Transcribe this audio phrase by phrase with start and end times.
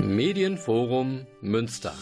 [0.00, 1.94] Medienforum Münster.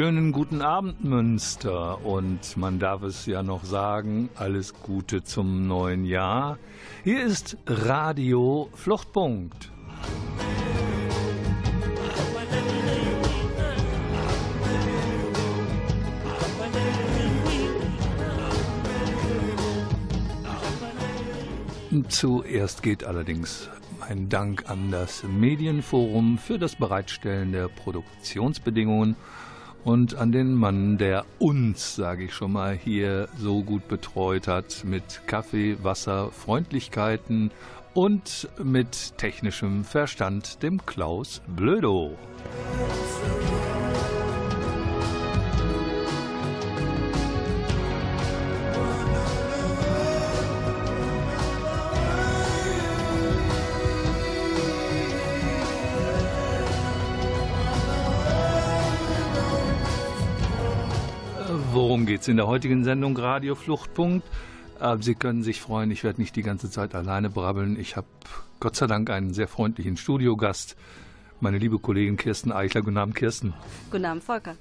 [0.00, 2.02] Schönen guten Abend, Münster.
[2.06, 6.58] Und man darf es ja noch sagen, alles Gute zum neuen Jahr.
[7.04, 9.70] Hier ist Radio Fluchtpunkt.
[22.08, 23.68] Zuerst geht allerdings
[24.08, 29.14] ein Dank an das Medienforum für das Bereitstellen der Produktionsbedingungen
[29.84, 34.84] und an den Mann, der uns, sage ich schon mal, hier so gut betreut hat
[34.84, 37.50] mit Kaffee, Wasser, Freundlichkeiten
[37.94, 42.16] und mit technischem Verstand, dem Klaus Blödo.
[42.78, 43.69] Worum
[62.10, 64.26] geht es in der heutigen Sendung Radio Fluchtpunkt?
[64.80, 67.78] Äh, Sie können sich freuen, ich werde nicht die ganze Zeit alleine brabbeln.
[67.78, 68.08] Ich habe
[68.58, 70.74] Gott sei Dank einen sehr freundlichen Studiogast,
[71.38, 72.82] meine liebe Kollegin Kirsten Eichler.
[72.82, 73.54] Guten Abend, Kirsten.
[73.92, 74.56] Guten Abend, Volker.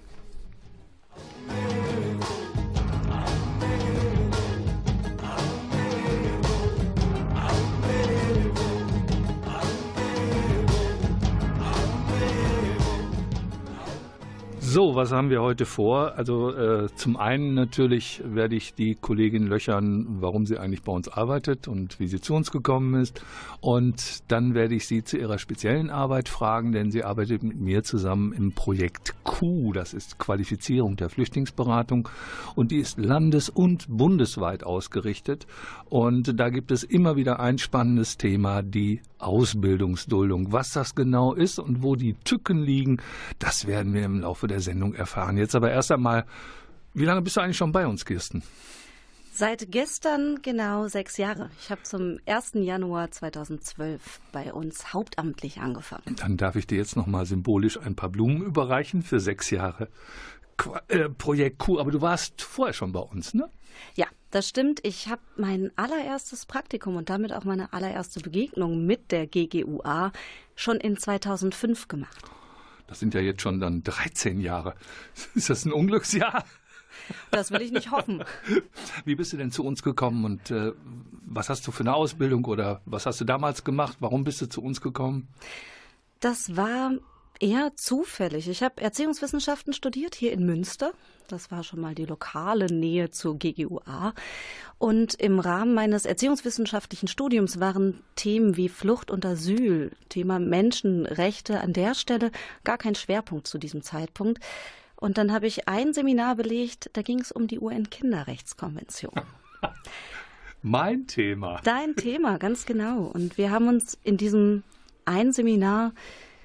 [14.72, 16.13] So, was haben wir heute vor?
[16.16, 21.07] Also äh, zum einen natürlich werde ich die Kollegin löchern, warum sie eigentlich bei uns
[21.07, 23.19] arbeitet und wie sie zu uns gekommen ist.
[23.62, 27.81] Und dann werde ich sie zu ihrer speziellen Arbeit fragen, denn sie arbeitet mit mir
[27.81, 29.74] zusammen im Projekt Q.
[29.74, 32.07] Das ist Qualifizierung der Flüchtlingsberatung
[32.53, 35.47] und die ist landes- und bundesweit ausgerichtet.
[35.86, 40.51] Und da gibt es immer wieder ein spannendes Thema, die Ausbildungsduldung.
[40.51, 43.01] Was das genau ist und wo die Tücken liegen,
[43.40, 45.38] das werden wir im Laufe der der Sendung erfahren.
[45.38, 46.25] Jetzt aber erst einmal,
[46.94, 48.44] wie lange bist du eigentlich schon bei uns, Kirsten?
[49.31, 51.50] Seit gestern genau sechs Jahre.
[51.62, 52.52] Ich habe zum 1.
[52.56, 56.16] Januar 2012 bei uns hauptamtlich angefangen.
[56.18, 59.88] Dann darf ich dir jetzt noch mal symbolisch ein paar Blumen überreichen für sechs Jahre
[60.90, 61.80] äh, Projekt Q.
[61.80, 63.50] Aber du warst vorher schon bei uns, ne?
[63.96, 64.81] Ja, das stimmt.
[64.84, 70.12] Ich habe mein allererstes Praktikum und damit auch meine allererste Begegnung mit der GGUA
[70.56, 72.25] schon in 2005 gemacht.
[72.89, 74.73] Das sind ja jetzt schon dann 13 Jahre.
[75.35, 76.44] Ist das ein Unglücksjahr?
[77.29, 78.23] Das will ich nicht hoffen.
[79.05, 80.73] Wie bist du denn zu uns gekommen und äh,
[81.31, 83.97] was hast du für eine Ausbildung oder was hast du damals gemacht?
[84.00, 85.27] Warum bist du zu uns gekommen?
[86.19, 86.91] Das war
[87.39, 88.47] eher zufällig.
[88.47, 90.91] Ich habe Erziehungswissenschaften studiert hier in Münster.
[91.27, 94.13] Das war schon mal die lokale Nähe zur GGUA.
[94.77, 101.73] Und im Rahmen meines erziehungswissenschaftlichen Studiums waren Themen wie Flucht und Asyl, Thema Menschenrechte an
[101.73, 102.31] der Stelle
[102.63, 104.39] gar kein Schwerpunkt zu diesem Zeitpunkt.
[104.95, 109.13] Und dann habe ich ein Seminar belegt, da ging es um die UN-Kinderrechtskonvention.
[110.61, 111.61] Mein Thema.
[111.63, 113.03] Dein Thema, ganz genau.
[113.03, 114.63] Und wir haben uns in diesem
[115.06, 115.94] ein Seminar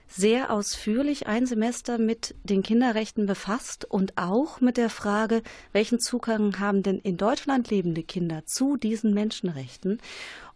[0.07, 5.43] sehr ausführlich ein Semester mit den Kinderrechten befasst und auch mit der Frage,
[5.73, 10.01] welchen Zugang haben denn in Deutschland lebende Kinder zu diesen Menschenrechten?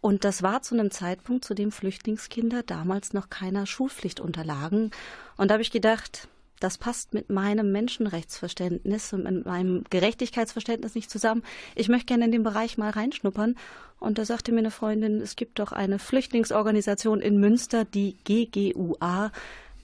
[0.01, 4.91] Und das war zu einem Zeitpunkt, zu dem Flüchtlingskinder damals noch keiner Schulpflicht unterlagen.
[5.35, 11.09] Und da habe ich gedacht, das passt mit meinem Menschenrechtsverständnis und mit meinem Gerechtigkeitsverständnis nicht
[11.09, 11.43] zusammen.
[11.75, 13.55] Ich möchte gerne in den Bereich mal reinschnuppern.
[13.99, 19.31] Und da sagte mir eine Freundin, es gibt doch eine Flüchtlingsorganisation in Münster, die GGUA.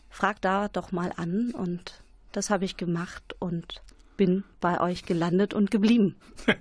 [0.10, 1.52] Frag da doch mal an.
[1.52, 2.02] Und
[2.32, 3.82] das habe ich gemacht und
[4.18, 6.16] bin bei euch gelandet und geblieben.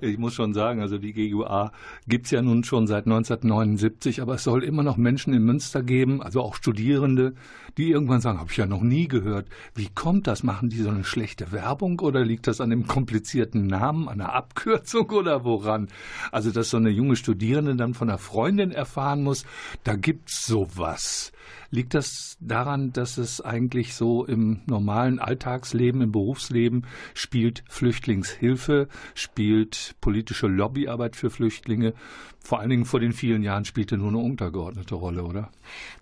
[0.00, 1.72] Ich muss schon sagen, also die GUA
[2.06, 5.82] gibt es ja nun schon seit 1979, aber es soll immer noch Menschen in Münster
[5.82, 7.34] geben, also auch Studierende,
[7.76, 9.48] die irgendwann sagen, habe ich ja noch nie gehört.
[9.74, 10.42] Wie kommt das?
[10.42, 14.34] Machen die so eine schlechte Werbung oder liegt das an dem komplizierten Namen, an der
[14.34, 15.88] Abkürzung oder woran?
[16.32, 19.44] Also, dass so eine junge Studierende dann von einer Freundin erfahren muss,
[19.84, 21.32] da gibt's sowas.
[21.70, 29.94] Liegt das daran, dass es eigentlich so im normalen Alltagsleben, im Berufsleben spielt Flüchtlingshilfe, spielt
[30.00, 31.94] politische Lobbyarbeit für Flüchtlinge,
[32.42, 35.50] vor allen Dingen vor den vielen Jahren spielte nur eine untergeordnete Rolle, oder?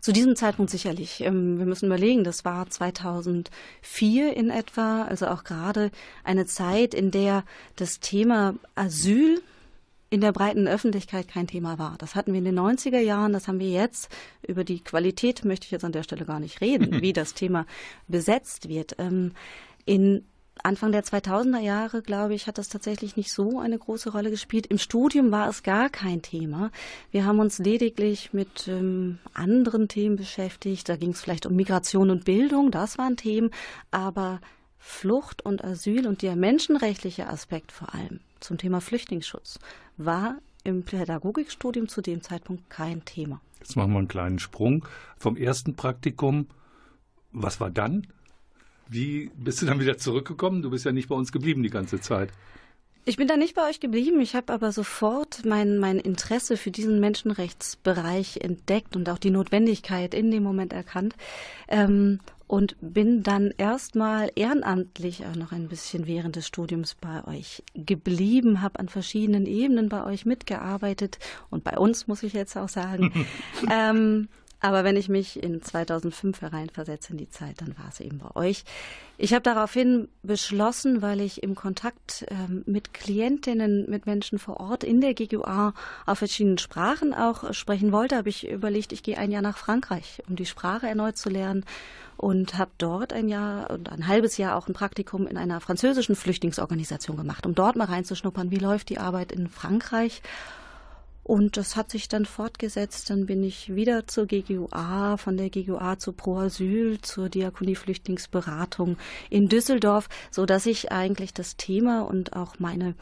[0.01, 1.21] Zu diesem Zeitpunkt sicherlich.
[1.21, 5.91] Ähm, wir müssen überlegen, das war 2004 in etwa, also auch gerade
[6.25, 7.45] eine Zeit, in der
[7.77, 9.43] das Thema Asyl
[10.11, 11.97] in der breiten Öffentlichkeit kein Thema war.
[11.99, 14.09] Das hatten wir in den 90er Jahren, das haben wir jetzt.
[14.47, 17.67] Über die Qualität möchte ich jetzt an der Stelle gar nicht reden, wie das Thema
[18.07, 18.97] besetzt wird.
[18.99, 19.33] Ähm,
[19.85, 20.25] in
[20.63, 24.67] Anfang der 2000er Jahre, glaube ich, hat das tatsächlich nicht so eine große Rolle gespielt.
[24.67, 26.71] Im Studium war es gar kein Thema.
[27.11, 30.89] Wir haben uns lediglich mit ähm, anderen Themen beschäftigt.
[30.89, 33.51] Da ging es vielleicht um Migration und Bildung, das waren Themen.
[33.91, 34.41] Aber
[34.79, 39.59] Flucht und Asyl und der menschenrechtliche Aspekt vor allem zum Thema Flüchtlingsschutz
[39.97, 43.41] war im Pädagogikstudium zu dem Zeitpunkt kein Thema.
[43.61, 44.87] Jetzt machen wir einen kleinen Sprung
[45.19, 46.47] vom ersten Praktikum.
[47.33, 48.07] Was war dann?
[48.89, 50.63] Wie bist du dann wieder zurückgekommen?
[50.63, 52.33] Du bist ja nicht bei uns geblieben die ganze Zeit.
[53.05, 54.21] Ich bin da nicht bei euch geblieben.
[54.21, 60.13] Ich habe aber sofort mein, mein Interesse für diesen Menschenrechtsbereich entdeckt und auch die Notwendigkeit
[60.13, 61.15] in dem Moment erkannt.
[61.69, 67.63] Ähm, und bin dann erstmal ehrenamtlich auch noch ein bisschen während des Studiums bei euch
[67.75, 71.19] geblieben, habe an verschiedenen Ebenen bei euch mitgearbeitet
[71.51, 73.27] und bei uns muss ich jetzt auch sagen.
[73.71, 74.29] ähm,
[74.61, 78.35] aber wenn ich mich in 2005 hereinversetze in die Zeit, dann war es eben bei
[78.35, 78.65] euch.
[79.17, 84.85] Ich habe daraufhin beschlossen, weil ich im Kontakt ähm, mit Klientinnen, mit Menschen vor Ort
[84.85, 85.75] in der GGUA
[86.07, 90.23] auf verschiedenen Sprachen auch sprechen wollte, habe ich überlegt, ich gehe ein Jahr nach Frankreich,
[90.29, 91.65] um die Sprache erneut zu lernen
[92.17, 96.17] und habe dort ein Jahr und ein halbes Jahr auch ein Praktikum in einer französischen
[96.17, 100.21] Flüchtlingsorganisation gemacht, um dort mal reinzuschnuppern, wie läuft die Arbeit in Frankreich.
[101.29, 103.11] Und das hat sich dann fortgesetzt.
[103.11, 108.97] Dann bin ich wieder zur GGUA, von der GGUA zu Pro Asyl, zur Diakonie Flüchtlingsberatung
[109.29, 112.95] in Düsseldorf, so dass ich eigentlich das Thema und auch meine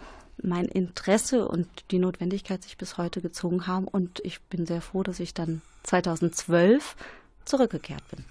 [0.42, 3.86] mein Interesse und die Notwendigkeit sich bis heute gezogen haben.
[3.86, 6.96] Und ich bin sehr froh, dass ich dann 2012
[7.44, 8.24] zurückgekehrt bin.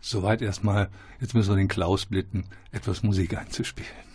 [0.00, 0.88] Soweit erstmal,
[1.20, 4.09] jetzt müssen wir den Klaus bitten, etwas Musik einzuspielen.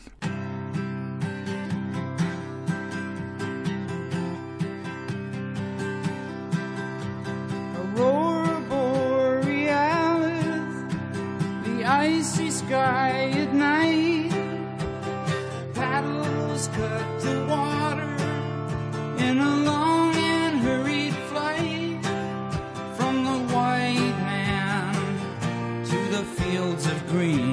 [12.68, 14.32] Sky at night,
[15.76, 18.16] paddles cut the water
[19.24, 22.04] in a long and hurried flight
[22.98, 24.96] from the white man
[25.86, 27.45] to the fields of green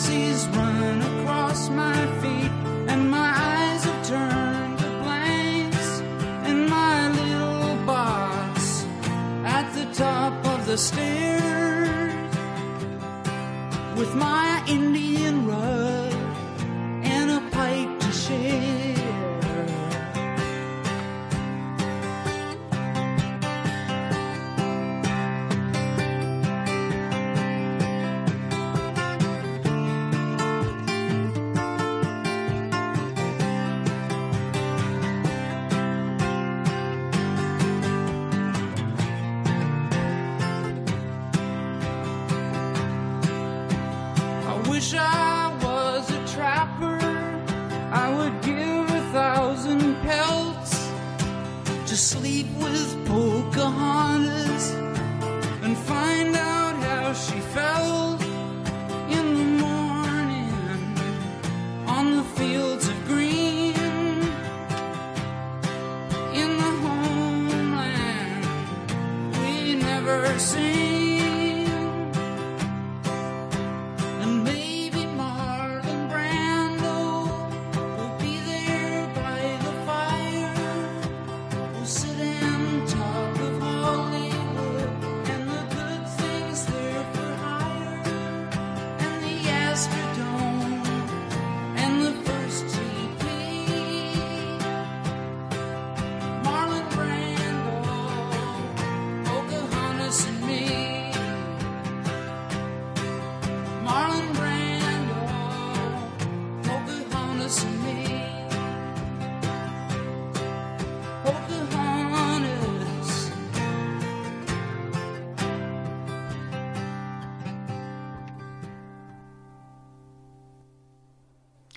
[0.00, 2.50] taxis run across my feet,
[2.88, 6.00] and my eyes have turned to blanks,
[6.48, 8.86] and my little box
[9.44, 12.34] at the top of the stairs.
[13.96, 14.59] With my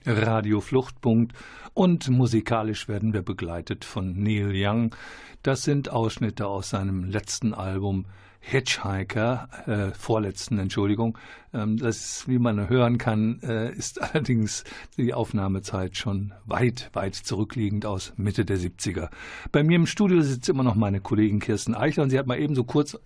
[0.05, 1.33] Radio Fluchtpunkt
[1.73, 4.95] und musikalisch werden wir begleitet von Neil Young.
[5.41, 8.05] Das sind Ausschnitte aus seinem letzten Album
[8.45, 11.17] Hitchhiker, äh, vorletzten, Entschuldigung.
[11.53, 14.65] Ähm, das, wie man hören kann, äh, ist allerdings
[14.97, 19.07] die Aufnahmezeit schon weit, weit zurückliegend aus Mitte der 70er.
[19.53, 22.37] Bei mir im Studio sitzt immer noch meine Kollegin Kirsten Eichler und sie hat mal
[22.37, 22.99] eben so kurz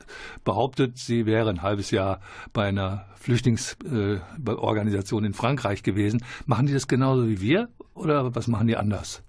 [0.43, 2.19] behauptet, sie wäre ein halbes Jahr
[2.51, 6.23] bei einer Flüchtlingsorganisation in Frankreich gewesen.
[6.47, 9.21] Machen die das genauso wie wir oder was machen die anders?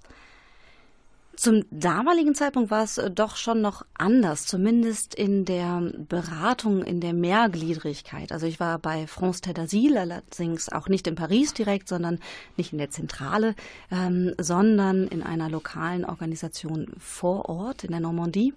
[1.38, 7.00] Zum damaligen Zeitpunkt war es äh, doch schon noch anders, zumindest in der Beratung, in
[7.00, 8.32] der Mehrgliedrigkeit.
[8.32, 12.18] Also ich war bei France Tête d'Asile, allerdings auch nicht in Paris direkt, sondern
[12.56, 13.54] nicht in der Zentrale,
[13.92, 18.52] ähm, sondern in einer lokalen Organisation vor Ort in der Normandie.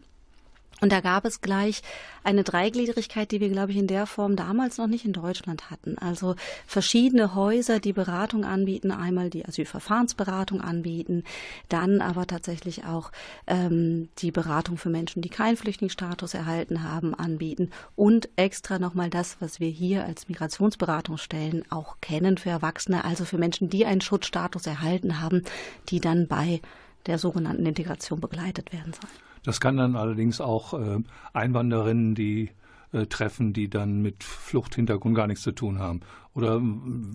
[0.82, 1.84] Und da gab es gleich
[2.24, 6.00] eine Dreigliedrigkeit, die wir, glaube ich, in der Form damals noch nicht in Deutschland hatten.
[6.00, 6.36] Also
[6.66, 11.24] verschiedene Häuser, die Beratung anbieten, einmal die Asylverfahrensberatung anbieten,
[11.70, 13.12] dann aber tatsächlich auch
[13.46, 19.38] ähm, die Beratung für Menschen, die keinen Flüchtlingsstatus erhalten haben, anbieten und extra nochmal das,
[19.40, 24.66] was wir hier als Migrationsberatungsstellen auch kennen für Erwachsene, also für Menschen, die einen Schutzstatus
[24.66, 25.44] erhalten haben,
[25.90, 26.60] die dann bei
[27.06, 29.31] der sogenannten Integration begleitet werden sollen.
[29.44, 31.00] Das kann dann allerdings auch äh,
[31.34, 32.52] Einwanderinnen, die
[32.94, 36.02] äh, treffen, die dann mit Fluchthintergrund gar nichts zu tun haben.
[36.34, 36.62] Oder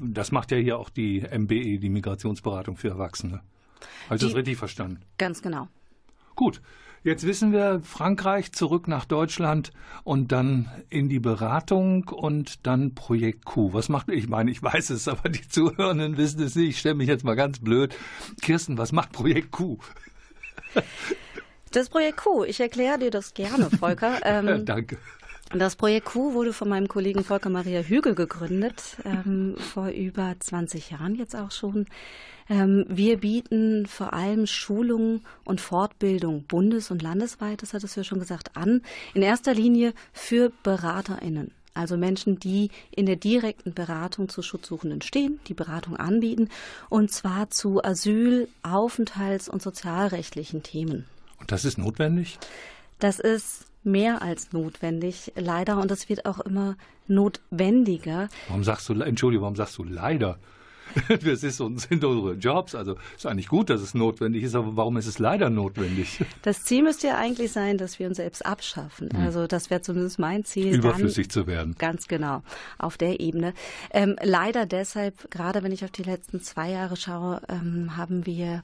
[0.03, 3.43] das macht ja hier auch die MBE, die Migrationsberatung für Erwachsene.
[4.07, 5.01] Habe ich das richtig verstanden?
[5.19, 5.69] Ganz genau.
[6.35, 6.61] Gut.
[7.03, 9.71] Jetzt wissen wir, Frankreich zurück nach Deutschland
[10.03, 13.73] und dann in die Beratung und dann Projekt Q.
[13.73, 16.71] Was macht, ich meine, ich weiß es, aber die Zuhörenden wissen es nicht.
[16.71, 17.95] Ich stelle mich jetzt mal ganz blöd.
[18.43, 19.79] Kirsten, was macht Projekt Q?
[21.77, 24.19] Das Projekt Q, ich erkläre dir das gerne, Volker.
[24.25, 24.97] Ähm, Danke.
[25.53, 30.93] Das Projekt Q wurde von meinem Kollegen Volker Maria Hügel gegründet, ähm, vor über 20
[30.93, 31.85] Jahren jetzt auch schon.
[32.49, 38.05] Ähm, wir bieten vor allem Schulung und Fortbildung bundes- und landesweit, das hattest du ja
[38.05, 38.81] schon gesagt, an.
[39.13, 41.51] In erster Linie für BeraterInnen.
[41.75, 46.49] Also Menschen, die in der direkten Beratung zu Schutzsuchenden stehen, die Beratung anbieten,
[46.89, 51.05] und zwar zu Asyl-, Aufenthalts- und sozialrechtlichen Themen.
[51.47, 52.39] Das ist notwendig?
[52.99, 56.77] Das ist mehr als notwendig, leider, und das wird auch immer
[57.07, 58.29] notwendiger.
[58.49, 60.39] Warum sagst du, Entschuldigung, warum sagst du leider?
[61.09, 64.97] Das ist, sind unsere Jobs, also ist eigentlich gut, dass es notwendig ist, aber warum
[64.97, 66.25] ist es leider notwendig?
[66.43, 69.11] Das Ziel müsste ja eigentlich sein, dass wir uns selbst abschaffen.
[69.13, 69.21] Hm.
[69.21, 70.73] Also das wäre zumindest mein Ziel.
[70.75, 71.75] Überflüssig zu werden.
[71.77, 72.43] Ganz genau,
[72.79, 73.53] auf der Ebene.
[73.91, 78.63] Ähm, leider deshalb, gerade wenn ich auf die letzten zwei Jahre schaue, ähm, haben wir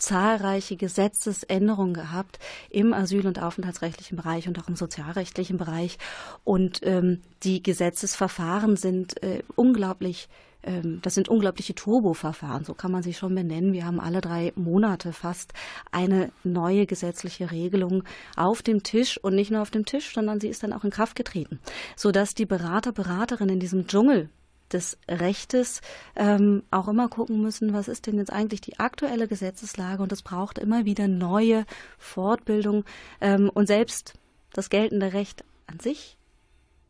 [0.00, 2.38] zahlreiche Gesetzesänderungen gehabt
[2.70, 5.98] im asyl- und aufenthaltsrechtlichen Bereich und auch im sozialrechtlichen Bereich.
[6.44, 10.28] Und ähm, die Gesetzesverfahren sind äh, unglaublich
[10.62, 13.72] ähm, das sind unglaubliche Turboverfahren, so kann man sie schon benennen.
[13.72, 15.52] Wir haben alle drei Monate fast
[15.90, 18.04] eine neue gesetzliche Regelung
[18.36, 20.90] auf dem Tisch und nicht nur auf dem Tisch, sondern sie ist dann auch in
[20.90, 21.60] Kraft getreten,
[21.96, 24.28] sodass die Berater, Beraterinnen in diesem Dschungel
[24.72, 25.80] des Rechtes
[26.16, 30.22] ähm, auch immer gucken müssen, was ist denn jetzt eigentlich die aktuelle Gesetzeslage und es
[30.22, 31.66] braucht immer wieder neue
[31.98, 32.84] Fortbildung
[33.20, 34.14] ähm, und selbst
[34.52, 36.16] das geltende Recht an sich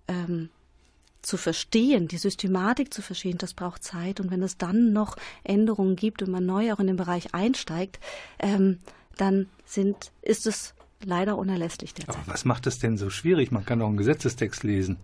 [0.08, 0.50] ähm,
[1.22, 4.20] zu verstehen, die Systematik zu verstehen, das braucht Zeit.
[4.20, 8.00] Und wenn es dann noch Änderungen gibt und man neu auch in den Bereich einsteigt,
[8.38, 8.78] ähm,
[9.16, 12.16] dann sind, ist es leider unerlässlich derzeit.
[12.16, 13.50] Aber was macht es denn so schwierig?
[13.50, 14.96] Man kann doch einen Gesetzestext lesen.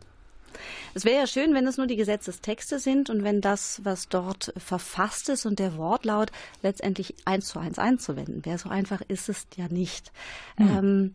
[0.94, 4.52] Es wäre ja schön, wenn es nur die Gesetzestexte sind und wenn das, was dort
[4.56, 6.30] verfasst ist und der Wortlaut
[6.62, 8.58] letztendlich eins zu eins einzuwenden wäre.
[8.58, 10.12] So einfach ist es ja nicht.
[10.56, 10.68] Hm.
[10.68, 11.14] Ähm,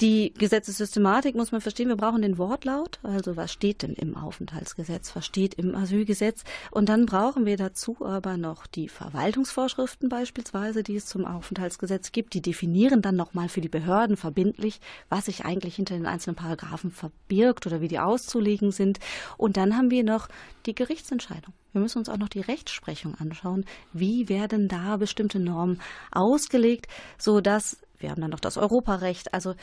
[0.00, 1.88] Die Gesetzessystematik muss man verstehen.
[1.88, 3.00] Wir brauchen den Wortlaut.
[3.02, 5.16] Also was steht denn im Aufenthaltsgesetz?
[5.16, 6.44] Was steht im Asylgesetz?
[6.70, 12.34] Und dann brauchen wir dazu aber noch die Verwaltungsvorschriften beispielsweise, die es zum Aufenthaltsgesetz gibt.
[12.34, 16.92] Die definieren dann nochmal für die Behörden verbindlich, was sich eigentlich hinter den einzelnen Paragraphen
[16.92, 19.00] verbirgt oder wie die auszulegen sind.
[19.36, 20.28] Und dann haben wir noch
[20.66, 21.54] die Gerichtsentscheidung.
[21.72, 23.64] Wir müssen uns auch noch die Rechtsprechung anschauen.
[23.92, 25.80] Wie werden da bestimmte Normen
[26.12, 26.86] ausgelegt,
[27.18, 29.54] so dass wir haben dann noch das Europarecht, also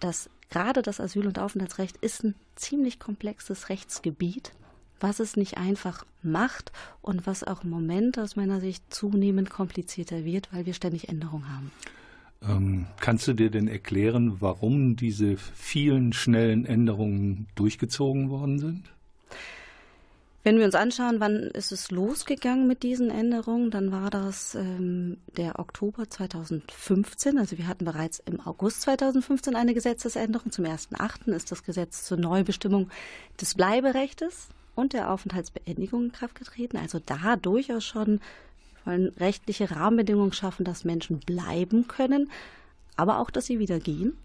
[0.00, 4.52] das gerade das Asyl- und Aufenthaltsrecht ist ein ziemlich komplexes Rechtsgebiet,
[5.00, 10.24] was es nicht einfach macht und was auch im Moment aus meiner Sicht zunehmend komplizierter
[10.24, 11.70] wird, weil wir ständig Änderungen haben.
[12.42, 18.84] Ähm, kannst du dir denn erklären, warum diese vielen schnellen Änderungen durchgezogen worden sind?
[20.44, 25.18] Wenn wir uns anschauen, wann ist es losgegangen mit diesen Änderungen, dann war das ähm,
[25.36, 27.38] der Oktober 2015.
[27.38, 30.52] Also wir hatten bereits im August 2015 eine Gesetzesänderung.
[30.52, 31.32] Zum 1.8.
[31.32, 32.88] ist das Gesetz zur Neubestimmung
[33.40, 36.76] des Bleiberechtes und der Aufenthaltsbeendigung in Kraft getreten.
[36.76, 38.20] Also da durchaus schon
[38.88, 42.30] wollen rechtliche Rahmenbedingungen schaffen, dass Menschen bleiben können,
[42.96, 44.16] aber auch, dass sie wieder gehen.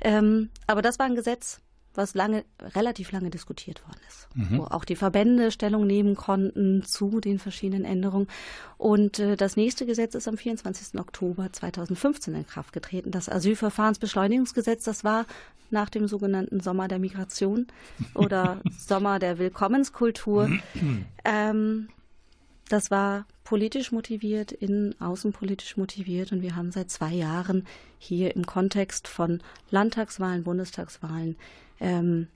[0.00, 1.60] Ähm, aber das war ein Gesetz,
[1.98, 4.58] was lange, relativ lange diskutiert worden ist, mhm.
[4.58, 8.28] wo auch die Verbände Stellung nehmen konnten zu den verschiedenen Änderungen.
[8.78, 10.98] Und äh, das nächste Gesetz ist am 24.
[10.98, 13.10] Oktober 2015 in Kraft getreten.
[13.10, 15.26] Das Asylverfahrensbeschleunigungsgesetz, das war
[15.70, 17.66] nach dem sogenannten Sommer der Migration
[18.14, 20.48] oder Sommer der Willkommenskultur.
[21.24, 21.88] ähm,
[22.68, 27.66] das war politisch motiviert, innen, außenpolitisch motiviert und wir haben seit zwei Jahren
[27.98, 31.36] hier im Kontext von Landtagswahlen, Bundestagswahlen
[31.80, 32.28] ähm,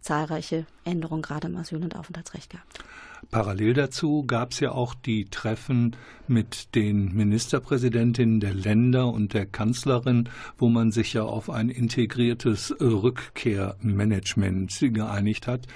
[0.00, 2.82] zahlreiche Änderungen gerade im Asyl- und Aufenthaltsrecht gehabt.
[3.30, 5.94] Parallel dazu gab es ja auch die Treffen
[6.26, 12.74] mit den Ministerpräsidentinnen der Länder und der Kanzlerin, wo man sich ja auf ein integriertes
[12.80, 15.66] Rückkehrmanagement geeinigt hat.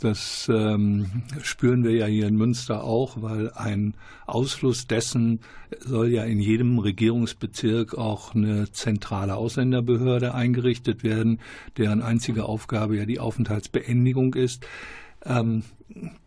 [0.00, 3.94] Das ähm, spüren wir ja hier in Münster auch, weil ein
[4.26, 5.40] Ausfluss dessen
[5.78, 11.40] soll ja in jedem Regierungsbezirk auch eine zentrale Ausländerbehörde eingerichtet werden,
[11.76, 14.66] deren einzige Aufgabe ja die Aufenthaltsbeendigung ist.
[15.24, 15.64] Ähm,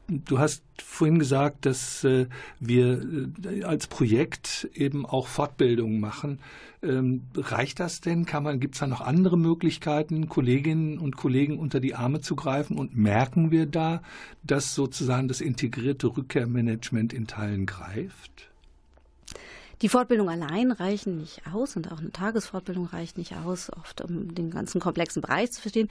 [0.08, 2.28] Du hast vorhin gesagt, dass äh,
[2.60, 3.02] wir
[3.46, 6.40] äh, als Projekt eben auch Fortbildungen machen.
[6.84, 8.26] Ähm, reicht das denn?
[8.26, 12.78] Gibt es da noch andere Möglichkeiten, Kolleginnen und Kollegen unter die Arme zu greifen?
[12.78, 14.02] Und merken wir da,
[14.44, 18.50] dass sozusagen das integrierte Rückkehrmanagement in Teilen greift?
[19.82, 24.34] Die Fortbildung allein reichen nicht aus und auch eine Tagesfortbildung reicht nicht aus, oft um
[24.34, 25.90] den ganzen komplexen Bereich zu verstehen.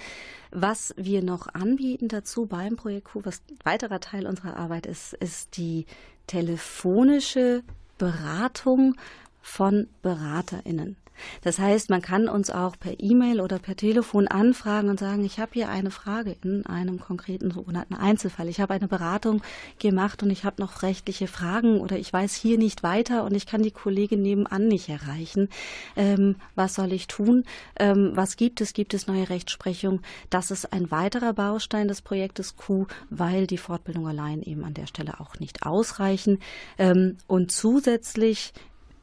[0.50, 5.14] Was wir noch anbieten dazu beim Projekt Q, was ein weiterer Teil unserer Arbeit ist,
[5.14, 5.86] ist die
[6.26, 7.62] telefonische
[7.98, 8.96] Beratung
[9.42, 10.96] von BeraterInnen.
[11.42, 15.38] Das heißt, man kann uns auch per E-Mail oder per Telefon anfragen und sagen, ich
[15.38, 18.48] habe hier eine Frage in einem konkreten sogenannten Einzelfall.
[18.48, 19.42] Ich habe eine Beratung
[19.78, 23.46] gemacht und ich habe noch rechtliche Fragen oder ich weiß hier nicht weiter und ich
[23.46, 25.48] kann die Kollegin nebenan nicht erreichen.
[25.96, 27.44] Ähm, was soll ich tun?
[27.78, 28.72] Ähm, was gibt es?
[28.72, 30.00] Gibt es neue Rechtsprechung?
[30.30, 34.86] Das ist ein weiterer Baustein des Projektes Q, weil die Fortbildung allein eben an der
[34.86, 36.38] Stelle auch nicht ausreichen.
[36.78, 38.52] Ähm, und zusätzlich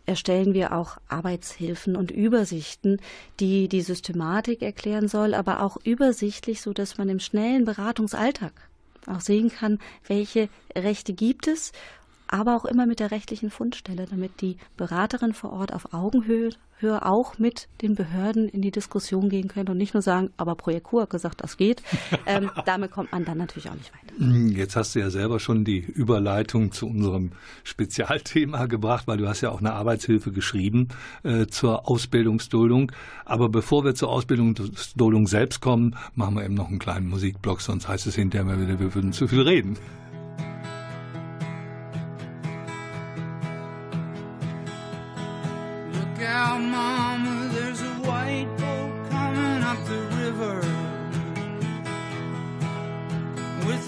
[0.09, 2.99] erstellen wir auch Arbeitshilfen und Übersichten,
[3.39, 8.51] die die Systematik erklären soll, aber auch übersichtlich, so dass man im schnellen Beratungsalltag
[9.05, 11.71] auch sehen kann, welche Rechte gibt es,
[12.29, 17.05] aber auch immer mit der rechtlichen Fundstelle, damit die Beraterin vor Ort auf Augenhöhe Höhe
[17.05, 20.85] auch mit den Behörden in die Diskussion gehen können und nicht nur sagen, aber Projekt
[20.85, 21.83] Kur hat gesagt, das geht.
[22.25, 24.15] Ähm, damit kommt man dann natürlich auch nicht weiter.
[24.17, 27.31] Hm, jetzt hast du ja selber schon die Überleitung zu unserem
[27.63, 30.89] Spezialthema gebracht, weil du hast ja auch eine Arbeitshilfe geschrieben
[31.23, 32.91] äh, zur Ausbildungsduldung.
[33.25, 37.87] Aber bevor wir zur Ausbildungsduldung selbst kommen, machen wir eben noch einen kleinen Musikblock, sonst
[37.87, 39.77] heißt es hinterher wieder, wir würden zu viel reden.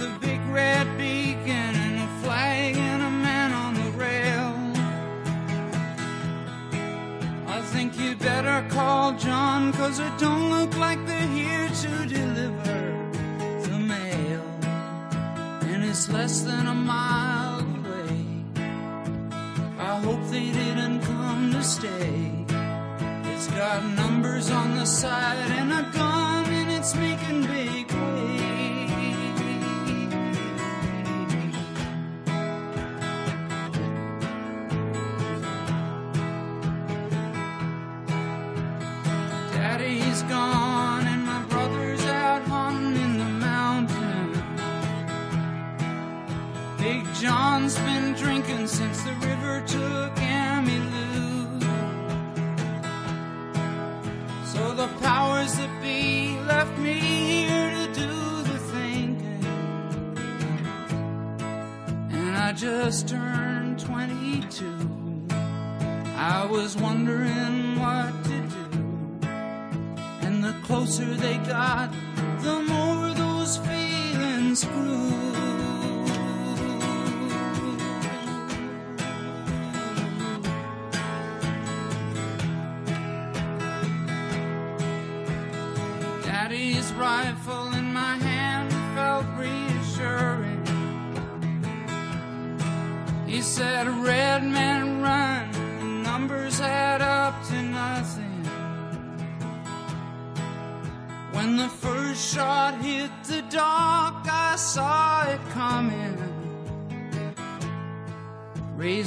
[0.01, 4.53] A big red beacon and a flag and a man on the rail.
[7.47, 12.79] I think you'd better call John, cause it don't look like they're here to deliver
[13.63, 14.43] the mail,
[15.71, 17.71] and it's less than a mile away.
[19.81, 22.45] I hope they didn't come to stay
[23.33, 27.30] It's got numbers on the side and a gun and it's making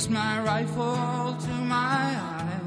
[0.04, 2.60] Raised my rifle to my eye,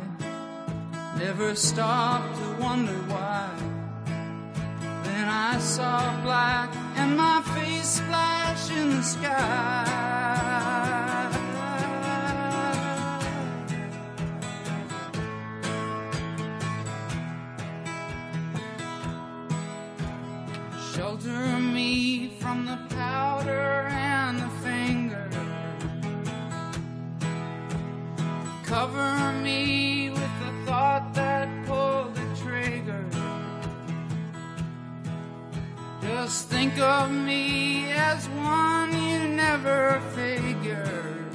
[1.19, 3.51] never stopped to wonder why.
[5.03, 9.83] Then I saw black and my face splash in the sky.
[20.91, 25.06] Shelter me from the powder and the finger.
[28.67, 33.05] Cover me with the thought that pulled the trigger.
[36.01, 41.31] Just think of me as one you never figured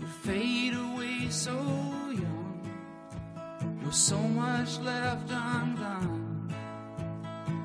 [0.00, 1.52] would fade away so
[2.10, 2.66] young,
[3.84, 6.50] with so much left undone.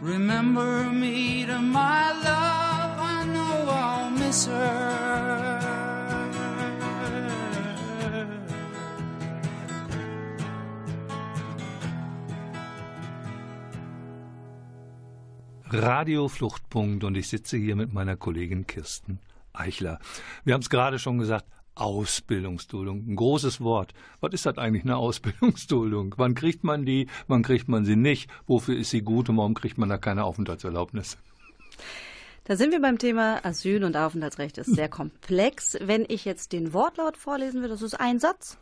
[0.01, 5.46] Remember me to my love, I know I'll miss her.
[15.69, 19.19] Radio Fluchtpunkt und ich sitze hier mit meiner Kollegin Kirsten
[19.51, 19.99] Eichler.
[20.45, 23.93] Wir haben es gerade schon gesagt, Ausbildungsduldung, ein großes Wort.
[24.21, 26.15] Was ist das eigentlich, eine Ausbildungsduldung?
[26.17, 28.29] Wann kriegt man die, wann kriegt man sie nicht?
[28.47, 31.17] Wofür ist sie gut und warum kriegt man da keine Aufenthaltserlaubnis?
[32.45, 34.57] Da sind wir beim Thema Asyl- und Aufenthaltsrecht.
[34.57, 35.77] Das ist sehr komplex.
[35.81, 38.57] Wenn ich jetzt den Wortlaut vorlesen will, das ist ein Satz,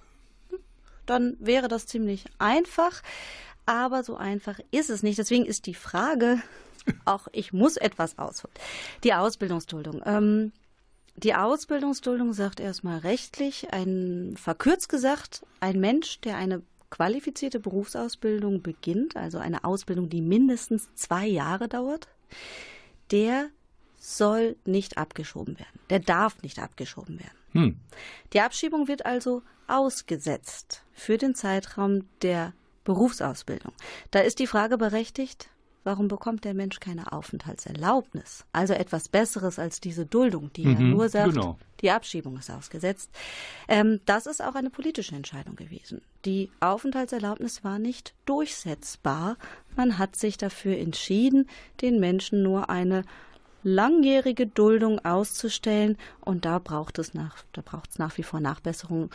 [1.06, 3.04] dann wäre das ziemlich einfach.
[3.68, 5.20] Aber so einfach ist es nicht.
[5.20, 6.42] Deswegen ist die Frage,
[7.06, 8.54] auch ich muss etwas ausholen.
[9.04, 10.02] Die Ausbildungsduldung.
[10.06, 10.52] Ähm,
[11.18, 19.16] die Ausbildungsduldung sagt erstmal rechtlich, ein verkürzt gesagt, ein Mensch, der eine qualifizierte Berufsausbildung beginnt,
[19.16, 22.10] also eine Ausbildung, die mindestens zwei Jahre dauert,
[23.12, 23.50] der
[23.98, 25.80] soll nicht abgeschoben werden.
[25.90, 27.38] Der darf nicht abgeschoben werden.
[27.52, 27.80] Hm.
[28.34, 33.74] Die Abschiebung wird also ausgesetzt für den Zeitraum der Berufsausbildung.
[34.12, 35.50] Da ist die Frage berechtigt,
[35.86, 38.46] warum bekommt der Mensch keine Aufenthaltserlaubnis?
[38.52, 41.58] Also etwas Besseres als diese Duldung, die ja Mhm, nur sagt, genau.
[41.82, 43.10] die Abschiebung ist ausgesetzt.
[43.68, 46.02] Ähm, das ist auch eine politische Entscheidung gewesen.
[46.26, 49.38] Die Aufenthaltserlaubnis war nicht durchsetzbar.
[49.76, 51.48] Man hat sich dafür entschieden,
[51.82, 53.04] den Menschen nur eine
[53.64, 59.10] langjährige Duldung auszustellen und da braucht es nach, da braucht es nach wie vor Nachbesserungen.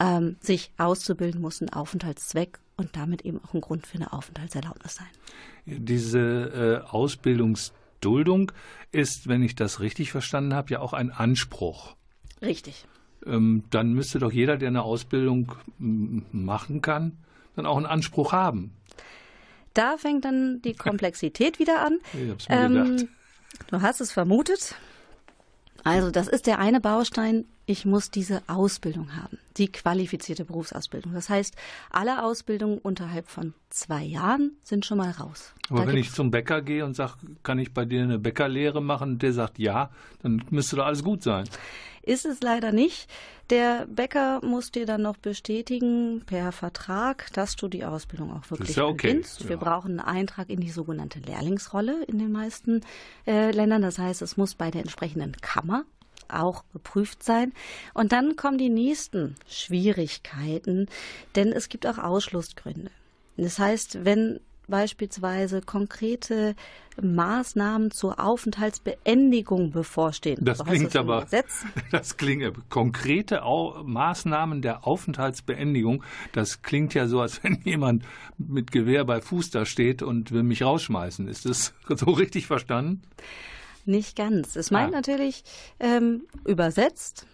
[0.00, 4.96] Ähm, sich auszubilden muss ein Aufenthaltszweck und damit eben auch ein Grund für eine Aufenthaltserlaubnis
[4.96, 5.06] sein.
[5.66, 8.52] Diese äh, Ausbildungsduldung
[8.90, 11.96] ist, wenn ich das richtig verstanden habe, ja auch ein Anspruch.
[12.42, 12.86] Richtig.
[13.24, 17.18] Ähm, dann müsste doch jeder, der eine Ausbildung machen kann,
[17.54, 18.72] dann auch einen Anspruch haben.
[19.74, 21.98] Da fängt dann die Komplexität wieder an.
[22.12, 23.08] Ich hab's mir gedacht.
[23.68, 24.74] du hast es vermutet.
[25.84, 27.44] Also das ist der eine Baustein.
[27.64, 31.12] Ich muss diese Ausbildung haben, die qualifizierte Berufsausbildung.
[31.14, 31.54] Das heißt,
[31.90, 35.54] alle Ausbildungen unterhalb von zwei Jahren sind schon mal raus.
[35.70, 38.82] Aber Da wenn ich zum Bäcker gehe und sage, kann ich bei dir eine Bäckerlehre
[38.82, 39.90] machen, und der sagt ja,
[40.22, 41.44] dann müsste doch alles gut sein.
[42.02, 43.08] Ist es leider nicht.
[43.50, 48.76] Der Bäcker muss dir dann noch bestätigen per Vertrag, dass du die Ausbildung auch wirklich
[48.76, 49.44] ja okay, beginnst.
[49.48, 49.62] Wir ja.
[49.62, 52.80] brauchen einen Eintrag in die sogenannte Lehrlingsrolle in den meisten
[53.26, 53.82] äh, Ländern.
[53.82, 55.84] Das heißt, es muss bei der entsprechenden Kammer
[56.28, 57.52] auch geprüft sein.
[57.94, 60.86] Und dann kommen die nächsten Schwierigkeiten,
[61.36, 62.90] denn es gibt auch Ausschlussgründe.
[63.36, 66.54] Das heißt, wenn beispielsweise konkrete
[67.00, 70.44] Maßnahmen zur Aufenthaltsbeendigung bevorstehen.
[70.44, 71.26] Das so klingt aber,
[71.90, 78.04] das klingt, konkrete Au Maßnahmen der Aufenthaltsbeendigung, das klingt ja so, als wenn jemand
[78.38, 81.28] mit Gewehr bei Fuß da steht und will mich rausschmeißen.
[81.28, 83.02] Ist das so richtig verstanden?
[83.84, 84.56] Nicht ganz.
[84.56, 84.96] Es meint ah.
[84.96, 85.42] natürlich
[85.80, 87.26] ähm, übersetzt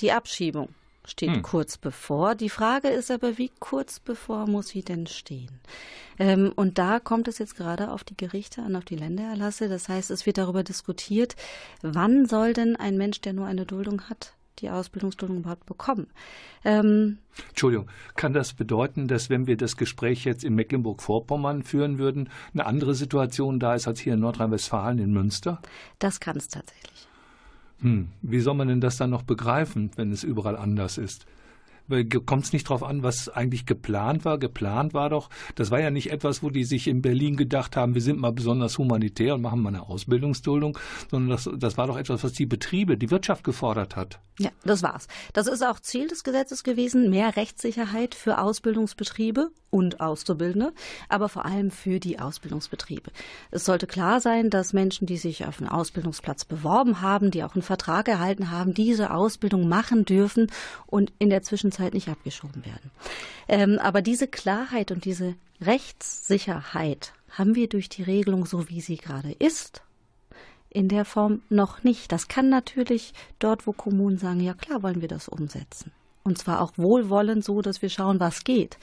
[0.00, 0.70] die Abschiebung
[1.06, 1.42] steht hm.
[1.42, 2.34] kurz bevor.
[2.34, 5.60] Die Frage ist aber, wie kurz bevor muss sie denn stehen?
[6.18, 9.68] Ähm, und da kommt es jetzt gerade auf die Gerichte an, auf die Ländererlasse.
[9.68, 11.36] Das heißt, es wird darüber diskutiert,
[11.82, 16.06] wann soll denn ein Mensch, der nur eine Duldung hat, die Ausbildungsduldung überhaupt bekommen.
[16.64, 22.30] Ähm, Entschuldigung, kann das bedeuten, dass wenn wir das Gespräch jetzt in Mecklenburg-Vorpommern führen würden,
[22.52, 25.60] eine andere Situation da ist als hier in Nordrhein-Westfalen in Münster?
[25.98, 27.03] Das kann es tatsächlich.
[27.84, 31.26] Hm, wie soll man denn das dann noch begreifen, wenn es überall anders ist?
[32.24, 34.38] kommt es nicht darauf an, was eigentlich geplant war.
[34.38, 37.94] Geplant war doch, das war ja nicht etwas, wo die sich in Berlin gedacht haben,
[37.94, 40.78] wir sind mal besonders humanitär und machen mal eine Ausbildungsduldung,
[41.10, 44.18] sondern das, das war doch etwas, was die Betriebe, die Wirtschaft gefordert hat.
[44.38, 45.08] Ja, das war's.
[45.34, 50.72] Das ist auch Ziel des Gesetzes gewesen, mehr Rechtssicherheit für Ausbildungsbetriebe und Auszubildende,
[51.08, 53.10] aber vor allem für die Ausbildungsbetriebe.
[53.50, 57.54] Es sollte klar sein, dass Menschen, die sich auf einen Ausbildungsplatz beworben haben, die auch
[57.54, 60.52] einen Vertrag erhalten haben, diese Ausbildung machen dürfen
[60.86, 62.92] und in der Zwischenzeit nicht abgeschoben werden.
[63.48, 68.96] Ähm, aber diese Klarheit und diese Rechtssicherheit haben wir durch die Regelung, so wie sie
[68.96, 69.82] gerade ist,
[70.70, 72.12] in der Form noch nicht.
[72.12, 75.90] Das kann natürlich dort, wo Kommunen sagen, ja klar wollen wir das umsetzen.
[76.22, 78.78] Und zwar auch wohlwollend so, dass wir schauen, was geht.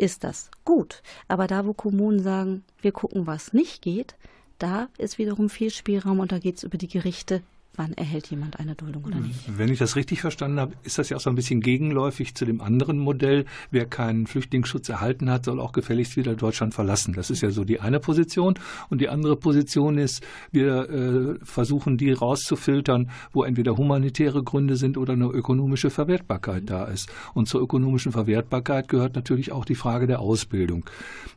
[0.00, 1.02] Ist das gut.
[1.28, 4.14] Aber da, wo Kommunen sagen, wir gucken, was nicht geht,
[4.56, 7.42] da ist wiederum viel Spielraum und da geht es über die Gerichte
[7.80, 9.40] wann erhält jemand eine Duldung oder nicht.
[9.56, 12.44] Wenn ich das richtig verstanden habe, ist das ja auch so ein bisschen gegenläufig zu
[12.44, 13.46] dem anderen Modell.
[13.70, 17.14] Wer keinen Flüchtlingsschutz erhalten hat, soll auch gefälligst wieder Deutschland verlassen.
[17.14, 18.58] Das ist ja so die eine Position.
[18.90, 24.98] Und die andere Position ist, wir äh, versuchen, die rauszufiltern, wo entweder humanitäre Gründe sind
[24.98, 27.10] oder eine ökonomische Verwertbarkeit da ist.
[27.32, 30.84] Und zur ökonomischen Verwertbarkeit gehört natürlich auch die Frage der Ausbildung.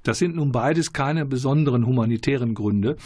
[0.04, 2.98] Das sind nun beides keine besonderen humanitären Gründe.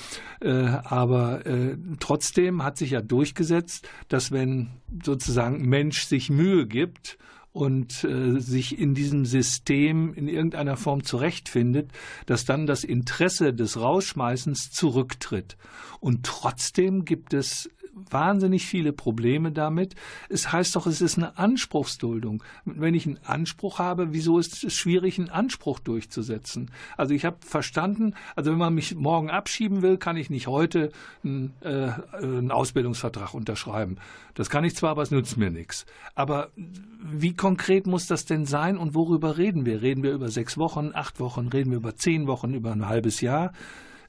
[0.41, 0.50] Äh,
[0.86, 4.70] aber äh, trotzdem hat sich ja durch durchgesetzt, dass wenn
[5.04, 7.18] sozusagen Mensch sich Mühe gibt
[7.52, 11.92] und äh, sich in diesem System in irgendeiner Form zurechtfindet,
[12.26, 15.58] dass dann das Interesse des Rausschmeißens zurücktritt.
[16.00, 17.70] Und trotzdem gibt es
[18.10, 19.95] wahnsinnig viele Probleme damit.
[20.29, 22.43] Es heißt doch, es ist eine Anspruchsduldung.
[22.65, 26.71] Wenn ich einen Anspruch habe, wieso ist es schwierig, einen Anspruch durchzusetzen?
[26.95, 30.91] Also ich habe verstanden, also wenn man mich morgen abschieben will, kann ich nicht heute
[31.23, 33.97] einen, äh, einen Ausbildungsvertrag unterschreiben.
[34.33, 35.86] Das kann ich zwar, aber es nützt mir nichts.
[36.15, 39.81] Aber wie konkret muss das denn sein und worüber reden wir?
[39.81, 43.21] Reden wir über sechs Wochen, acht Wochen, reden wir über zehn Wochen, über ein halbes
[43.21, 43.51] Jahr?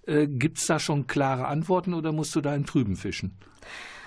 [0.08, 3.36] Äh, gibt es da schon klare Antworten oder musst du da in Trüben fischen?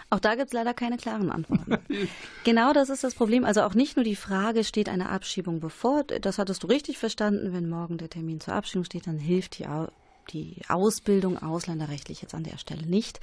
[0.10, 1.78] Auch da gibt es leider keine klaren Antworten.
[2.44, 3.46] genau das ist das Problem.
[3.46, 7.54] Also auch nicht nur die Frage, steht eine Abschiebung bevor, das hattest du richtig verstanden,
[7.54, 9.68] wenn morgen der Termin zur Abschiebung steht, dann hilft die,
[10.32, 13.22] die Ausbildung ausländerrechtlich jetzt an der Stelle nicht.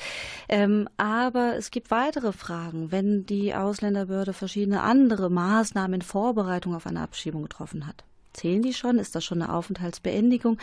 [0.48, 6.86] Ähm, aber es gibt weitere Fragen, wenn die Ausländerbehörde verschiedene andere Maßnahmen in Vorbereitung auf
[6.86, 8.04] eine Abschiebung getroffen hat.
[8.32, 8.98] Zählen die schon?
[8.98, 10.58] Ist das schon eine Aufenthaltsbeendigung?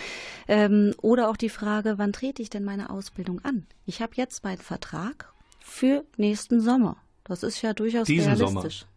[0.47, 3.65] Ähm, oder auch die Frage, wann trete ich denn meine Ausbildung an?
[3.85, 6.97] Ich habe jetzt meinen Vertrag für nächsten Sommer.
[7.23, 8.79] Das ist ja durchaus diesen realistisch.
[8.81, 8.91] Sommer.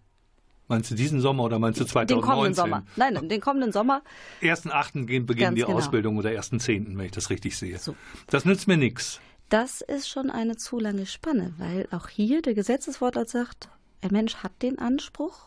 [0.68, 2.16] Meinst du diesen Sommer oder meinst du 2019?
[2.16, 2.85] Den kommenden Sommer.
[2.96, 4.02] Nein, den kommenden Sommer.
[4.42, 5.24] 1.8.
[5.24, 5.78] beginnen die genau.
[5.78, 7.78] Ausbildung oder 1.10., wenn ich das richtig sehe.
[7.78, 7.96] So.
[8.26, 9.20] Das nützt mir nichts.
[9.48, 13.70] Das ist schon eine zu lange Spanne, weil auch hier der Gesetzeswortlaut sagt,
[14.02, 15.46] ein Mensch hat den Anspruch,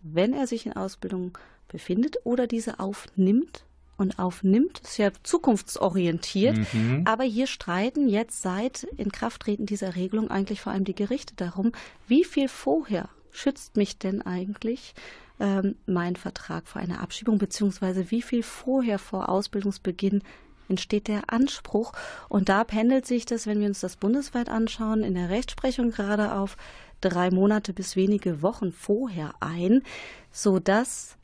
[0.00, 1.38] wenn er sich in Ausbildung
[1.68, 3.64] befindet oder diese aufnimmt
[3.96, 6.56] und aufnimmt, ist ja zukunftsorientiert.
[6.72, 7.02] Mhm.
[7.04, 11.72] Aber hier streiten jetzt seit Inkrafttreten dieser Regelung eigentlich vor allem die Gerichte darum,
[12.06, 14.94] wie viel vorher schützt mich denn eigentlich
[15.40, 20.22] ähm, mein Vertrag vor einer Abschiebung, beziehungsweise wie viel vorher vor Ausbildungsbeginn
[20.68, 21.92] entsteht der Anspruch.
[22.28, 26.34] Und da pendelt sich das, wenn wir uns das bundesweit anschauen, in der Rechtsprechung gerade
[26.34, 26.56] auf
[27.00, 29.82] drei Monate bis wenige Wochen vorher ein,
[30.30, 31.17] sodass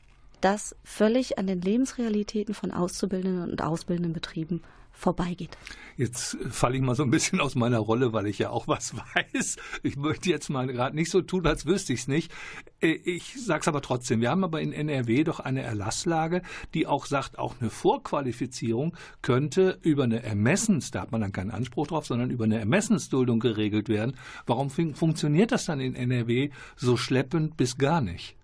[0.45, 5.57] das völlig an den Lebensrealitäten von Auszubildenden und ausbildenden Betrieben vorbeigeht.
[5.97, 8.93] Jetzt falle ich mal so ein bisschen aus meiner Rolle, weil ich ja auch was
[9.33, 9.55] weiß.
[9.81, 12.31] Ich möchte jetzt mal gerade nicht so tun, als wüsste ich es nicht.
[12.79, 14.21] Äh, ich sage es aber trotzdem.
[14.21, 16.43] Wir haben aber in NRW doch eine Erlasslage,
[16.75, 21.51] die auch sagt, auch eine Vorqualifizierung könnte über eine Ermessens, da hat man dann keinen
[21.51, 24.15] Anspruch drauf, sondern über eine Ermessensduldung geregelt werden.
[24.45, 28.37] Warum funktioniert das dann in NRW so schleppend bis gar nicht?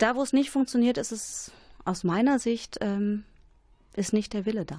[0.00, 1.52] Da, wo es nicht funktioniert, ist es
[1.84, 3.24] aus meiner Sicht ähm,
[3.94, 4.78] ist nicht der Wille da.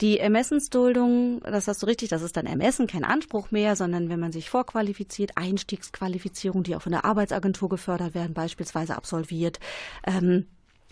[0.00, 4.20] Die Ermessensduldung, das hast du richtig, das ist dann Ermessen, kein Anspruch mehr, sondern wenn
[4.20, 9.58] man sich vorqualifiziert, Einstiegsqualifizierung, die auch von der Arbeitsagentur gefördert werden, beispielsweise absolviert,
[10.06, 10.46] ähm,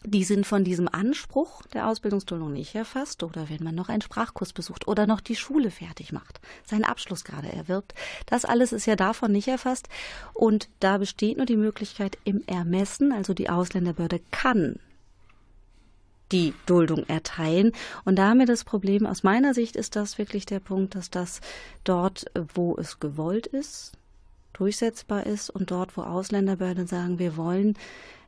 [0.04, 4.52] die sind von diesem Anspruch der Ausbildungsduldung nicht erfasst oder wenn man noch einen Sprachkurs
[4.52, 7.94] besucht oder noch die Schule fertig macht, seinen Abschluss gerade erwirbt.
[8.26, 9.88] Das alles ist ja davon nicht erfasst
[10.34, 14.78] und da besteht nur die Möglichkeit im Ermessen, also die Ausländerbehörde kann
[16.30, 17.72] die Duldung erteilen.
[18.04, 21.10] Und da haben wir das Problem, aus meiner Sicht ist das wirklich der Punkt, dass
[21.10, 21.40] das
[21.84, 23.97] dort, wo es gewollt ist,
[24.58, 27.74] durchsetzbar ist und dort, wo Ausländerbehörden sagen, wir wollen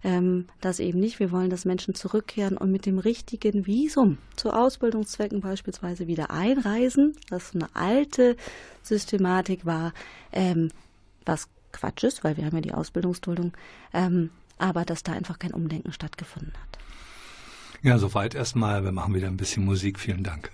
[0.03, 4.53] ähm, das eben nicht, wir wollen, dass Menschen zurückkehren und mit dem richtigen Visum zu
[4.53, 8.37] Ausbildungszwecken beispielsweise wieder einreisen, was eine alte
[8.83, 9.93] Systematik war,
[10.33, 10.71] ähm,
[11.27, 13.53] was Quatsch ist, weil wir haben ja die Ausbildungsduldung,
[13.93, 16.79] ähm, aber dass da einfach kein Umdenken stattgefunden hat.
[17.83, 18.85] Ja, soweit erstmal.
[18.85, 19.99] Wir machen wieder ein bisschen Musik.
[19.99, 20.51] Vielen Dank.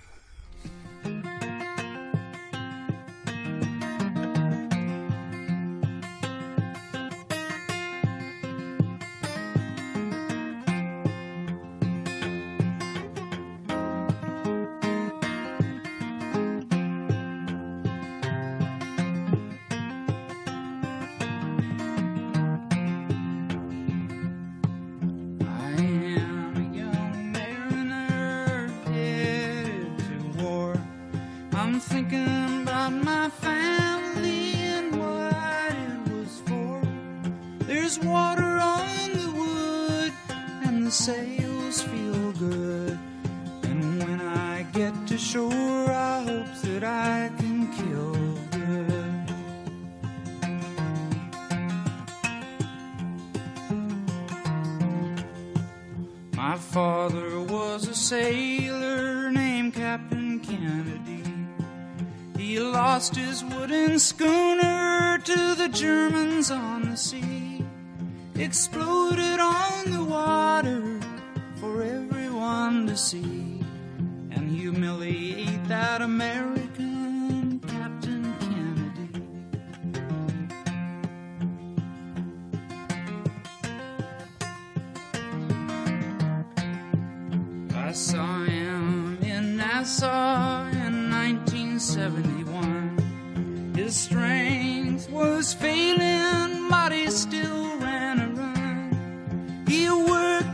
[87.97, 93.73] Saw him in Nassau in 1971.
[93.75, 97.57] His strength was failing, but he still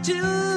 [0.04, 0.53] till his fingers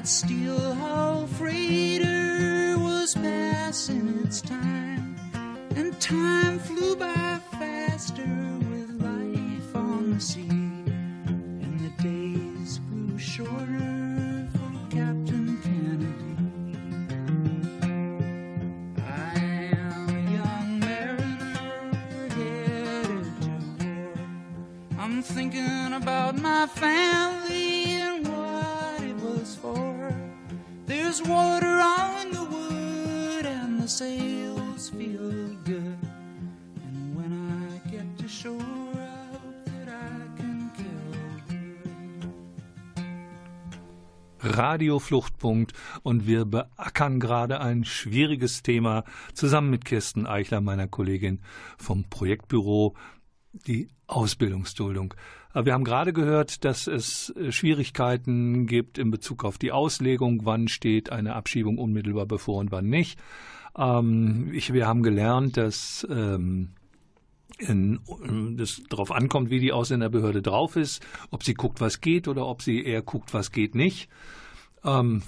[0.00, 1.19] that's still how
[44.80, 51.40] Radio Fluchtpunkt und wir beackern gerade ein schwieriges Thema zusammen mit Kirsten Eichler, meiner Kollegin
[51.76, 52.94] vom Projektbüro,
[53.52, 55.12] die Ausbildungsduldung.
[55.52, 61.12] Wir haben gerade gehört, dass es Schwierigkeiten gibt in Bezug auf die Auslegung, wann steht
[61.12, 63.20] eine Abschiebung unmittelbar bevor und wann nicht.
[63.76, 66.70] Ähm, ich, wir haben gelernt, dass ähm,
[67.58, 72.62] das darauf ankommt, wie die Ausländerbehörde drauf ist, ob sie guckt, was geht oder ob
[72.62, 74.08] sie eher guckt, was geht nicht.
[74.84, 75.22] Ähm,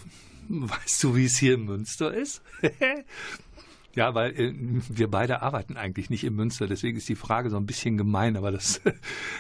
[0.49, 2.43] weißt du, wie es hier in Münster ist?
[3.95, 4.53] ja, weil äh,
[4.89, 8.37] wir beide arbeiten eigentlich nicht in Münster, deswegen ist die Frage so ein bisschen gemein,
[8.37, 8.95] aber das, äh,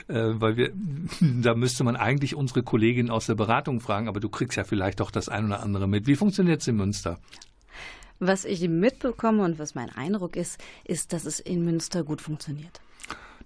[0.09, 0.73] weil wir,
[1.21, 5.01] da müsste man eigentlich unsere Kollegin aus der Beratung fragen, aber du kriegst ja vielleicht
[5.01, 6.07] doch das ein oder andere mit.
[6.07, 7.19] Wie funktioniert es in Münster?
[8.19, 12.81] Was ich mitbekomme und was mein Eindruck ist, ist, dass es in Münster gut funktioniert.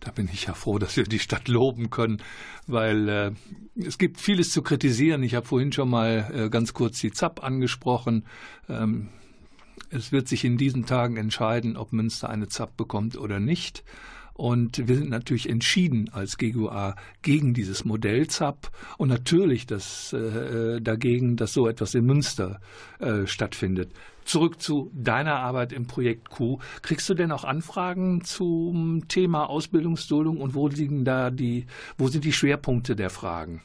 [0.01, 2.23] Da bin ich ja froh, dass wir die Stadt loben können,
[2.67, 3.31] weil äh,
[3.77, 5.23] es gibt vieles zu kritisieren.
[5.23, 8.25] Ich habe vorhin schon mal äh, ganz kurz die ZAP angesprochen.
[8.69, 9.09] Ähm,
[9.91, 13.85] es wird sich in diesen Tagen entscheiden, ob Münster eine ZAP bekommt oder nicht.
[14.33, 20.81] Und wir sind natürlich entschieden als GUA gegen dieses Modell ZAP und natürlich das, äh,
[20.83, 22.61] dagegen, dass so etwas in Münster
[22.99, 23.93] äh, stattfindet.
[24.27, 26.59] Zurück zu deiner Arbeit im Projekt Q.
[26.83, 31.67] Kriegst du denn auch Anfragen zum Thema Ausbildungsduldung und wo liegen da die,
[31.97, 33.63] wo sind die Schwerpunkte der Fragen?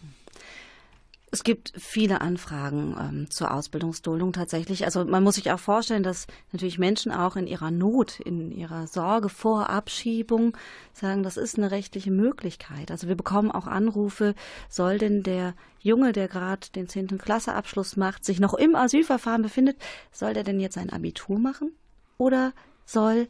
[1.34, 4.84] Es gibt viele Anfragen ähm, zur Ausbildungsduldung tatsächlich.
[4.84, 8.86] Also man muss sich auch vorstellen, dass natürlich Menschen auch in ihrer Not, in ihrer
[8.86, 10.58] Sorge vor Abschiebung
[10.92, 12.92] sagen, das ist eine rechtliche Möglichkeit.
[12.92, 14.36] Also wir bekommen auch Anrufe,
[14.68, 19.78] soll denn der Junge, der gerade den zehnten Klasseabschluss macht, sich noch im Asylverfahren befindet,
[20.12, 21.72] soll der denn jetzt ein Abitur machen?
[22.18, 22.52] Oder
[22.86, 23.30] soll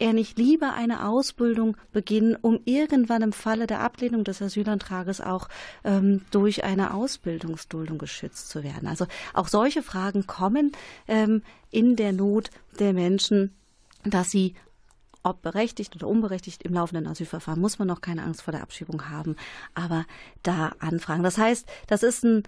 [0.00, 5.48] er nicht lieber eine Ausbildung beginnen, um irgendwann im Falle der Ablehnung des Asylantrages auch
[5.84, 8.88] ähm, durch eine Ausbildungsduldung geschützt zu werden?
[8.88, 10.72] Also auch solche Fragen kommen
[11.06, 13.54] ähm, in der Not der Menschen,
[14.04, 14.54] dass sie
[15.22, 19.10] ob berechtigt oder unberechtigt im laufenden Asylverfahren muss man noch keine Angst vor der Abschiebung
[19.10, 19.36] haben,
[19.74, 20.06] aber
[20.42, 21.22] da anfragen.
[21.22, 22.44] Das heißt, das ist ein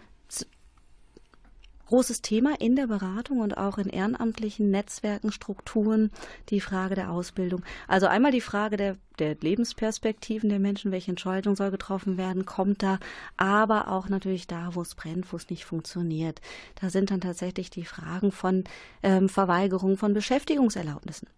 [1.93, 6.11] großes Thema in der Beratung und auch in ehrenamtlichen Netzwerken, Strukturen,
[6.49, 7.63] die Frage der Ausbildung.
[7.87, 12.83] Also einmal die Frage der, der Lebensperspektiven der Menschen, welche Entscheidung soll getroffen werden, kommt
[12.83, 12.99] da,
[13.37, 16.41] aber auch natürlich da, wo es brennt, wo es nicht funktioniert.
[16.81, 18.65] Da sind dann tatsächlich die Fragen von
[19.03, 21.29] ähm, Verweigerung von Beschäftigungserlaubnissen.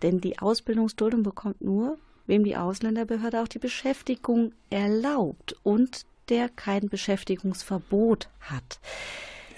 [0.00, 6.88] Denn die Ausbildungsduldung bekommt nur, wem die Ausländerbehörde auch die Beschäftigung erlaubt und der kein
[6.88, 8.80] Beschäftigungsverbot hat.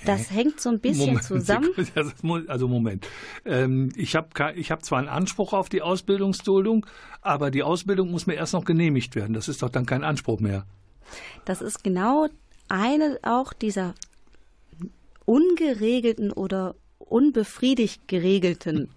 [0.06, 1.68] Das hängt so ein bisschen Moment, zusammen.
[2.48, 3.06] Also Moment.
[3.44, 6.86] Ähm, ich habe ich hab zwar einen Anspruch auf die Ausbildungsduldung,
[7.22, 9.32] aber die Ausbildung muss mir erst noch genehmigt werden.
[9.32, 10.64] Das ist doch dann kein Anspruch mehr.
[11.44, 12.28] Das ist genau
[12.68, 13.94] eine auch dieser
[15.24, 18.88] ungeregelten oder unbefriedigt geregelten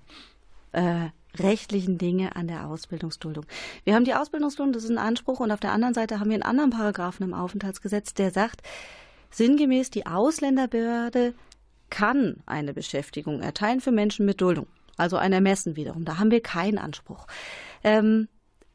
[0.71, 3.45] äh, rechtlichen Dinge an der Ausbildungsduldung.
[3.83, 6.35] Wir haben die Ausbildungsduldung, das ist ein Anspruch, und auf der anderen Seite haben wir
[6.35, 8.61] einen anderen Paragraphen im Aufenthaltsgesetz, der sagt,
[9.34, 11.34] Sinngemäß, die Ausländerbehörde
[11.89, 14.67] kann eine Beschäftigung erteilen für Menschen mit Duldung.
[14.95, 16.05] Also ein Ermessen wiederum.
[16.05, 17.27] Da haben wir keinen Anspruch.
[17.84, 18.27] Ähm,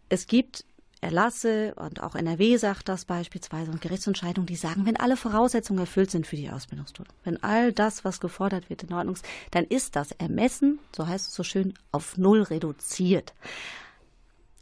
[0.08, 0.64] es gibt
[1.00, 6.10] Erlasse und auch NRW sagt das beispielsweise und Gerichtsentscheidungen, die sagen, wenn alle Voraussetzungen erfüllt
[6.10, 9.94] sind für die Ausbildungsduldung, wenn all das, was gefordert wird, in Ordnung ist, dann ist
[9.94, 13.32] das Ermessen, so heißt es so schön, auf Null reduziert.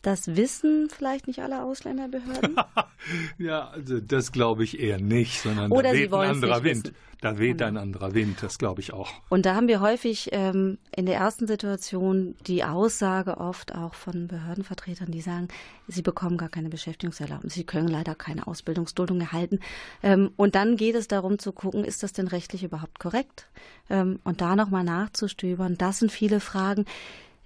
[0.07, 2.54] Das wissen vielleicht nicht alle Ausländerbehörden?
[3.38, 6.84] ja, also das glaube ich eher nicht, sondern Oder da weht ein anderer Wind.
[6.84, 6.96] Wissen.
[7.20, 9.11] Da weht ein anderer Wind, das glaube ich auch.
[9.30, 14.28] Und da haben wir häufig ähm, in der ersten Situation die Aussage oft auch von
[14.28, 15.48] Behördenvertretern, die sagen,
[15.88, 19.59] sie bekommen gar keine Beschäftigungserlaubnis, sie können leider keine Ausbildungsduldung erhalten.
[20.04, 23.48] Ähm, und dann geht es darum zu gucken, ist das denn rechtlich überhaupt korrekt?
[23.90, 25.76] Ähm, und da nochmal nachzustöbern.
[25.76, 26.84] Das sind viele Fragen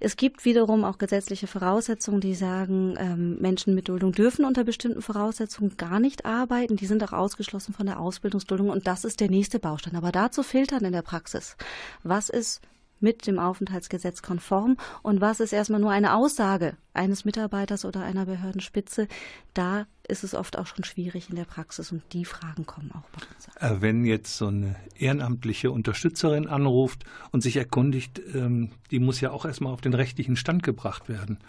[0.03, 5.01] es gibt wiederum auch gesetzliche Voraussetzungen, die sagen, ähm, Menschen mit Duldung dürfen unter bestimmten
[5.01, 6.75] Voraussetzungen gar nicht arbeiten.
[6.75, 9.95] Die sind auch ausgeschlossen von der Ausbildungsduldung und das ist der nächste Baustein.
[9.95, 11.55] Aber dazu filtern in der Praxis.
[12.03, 12.61] Was ist
[13.01, 18.25] mit dem Aufenthaltsgesetz konform und was ist erstmal nur eine Aussage eines Mitarbeiters oder einer
[18.25, 19.07] Behördenspitze.
[19.53, 23.09] Da ist es oft auch schon schwierig in der Praxis und die Fragen kommen auch
[23.11, 23.47] bei uns.
[23.55, 29.31] Äh, wenn jetzt so eine ehrenamtliche Unterstützerin anruft und sich erkundigt, ähm, die muss ja
[29.31, 31.39] auch erstmal auf den rechtlichen Stand gebracht werden.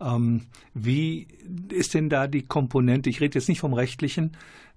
[0.00, 1.28] Ähm, wie
[1.70, 3.10] ist denn da die Komponente?
[3.10, 4.36] Ich rede jetzt nicht vom rechtlichen,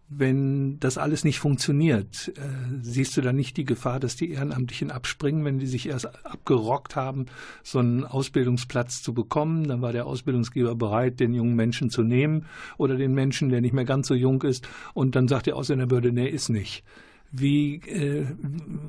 [0.10, 2.42] wenn das alles nicht funktioniert, äh,
[2.82, 6.96] siehst du da nicht die Gefahr, dass die Ehrenamtlichen abspringen, wenn die sich erst abgerockt
[6.96, 7.26] haben,
[7.64, 9.68] so einen Ausbildungsplatz zu bekommen?
[9.68, 12.46] Dann war der Ausbildungsgeber bereit, den jungen Menschen zu nehmen
[12.78, 14.68] oder den Menschen, der nicht mehr ganz so jung ist.
[14.94, 16.84] Und dann sagt der Ausländerbehörde, nee, ist nicht.
[17.32, 18.28] Wie, äh,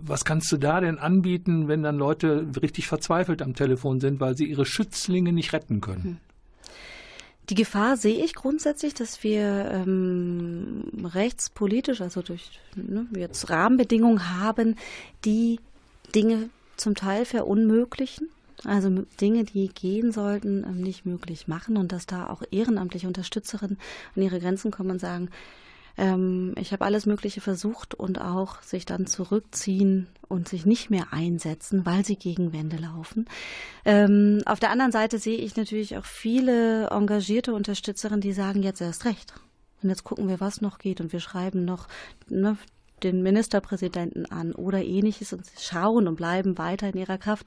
[0.02, 4.36] was kannst du da denn anbieten, wenn dann Leute richtig verzweifelt am Telefon sind, weil
[4.36, 6.04] sie ihre Schützlinge nicht retten können?
[6.04, 6.16] Hm.
[7.50, 14.76] Die Gefahr sehe ich grundsätzlich, dass wir ähm, rechtspolitisch, also durch ne, jetzt Rahmenbedingungen haben,
[15.24, 15.60] die
[16.14, 18.28] Dinge zum Teil verunmöglichen.
[18.64, 18.88] Also
[19.20, 23.78] Dinge, die gehen sollten, ähm, nicht möglich machen und dass da auch ehrenamtliche Unterstützerinnen
[24.16, 25.28] an ihre Grenzen kommen und sagen,
[25.96, 31.12] ähm, ich habe alles Mögliche versucht und auch sich dann zurückziehen und sich nicht mehr
[31.12, 33.26] einsetzen, weil sie gegen Wände laufen.
[33.84, 38.80] Ähm, auf der anderen Seite sehe ich natürlich auch viele engagierte Unterstützerinnen, die sagen jetzt
[38.80, 39.34] erst recht.
[39.82, 41.88] Und jetzt gucken wir, was noch geht und wir schreiben noch
[42.28, 42.56] ne,
[43.02, 47.46] den Ministerpräsidenten an oder ähnliches und schauen und bleiben weiter in ihrer Kraft.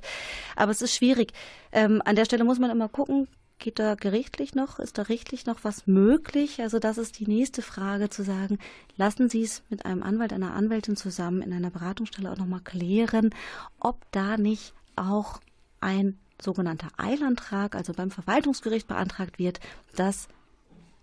[0.56, 1.34] Aber es ist schwierig.
[1.72, 3.28] Ähm, an der Stelle muss man immer gucken,
[3.60, 6.62] Geht da gerichtlich noch, ist da rechtlich noch was möglich?
[6.62, 8.60] Also das ist die nächste Frage zu sagen,
[8.98, 13.32] lassen Sie es mit einem Anwalt, einer Anwältin zusammen in einer Beratungsstelle auch nochmal klären,
[13.80, 15.40] ob da nicht auch
[15.82, 19.60] ein sogenannter Eilantrag, also beim Verwaltungsgericht beantragt wird,
[19.96, 20.28] dass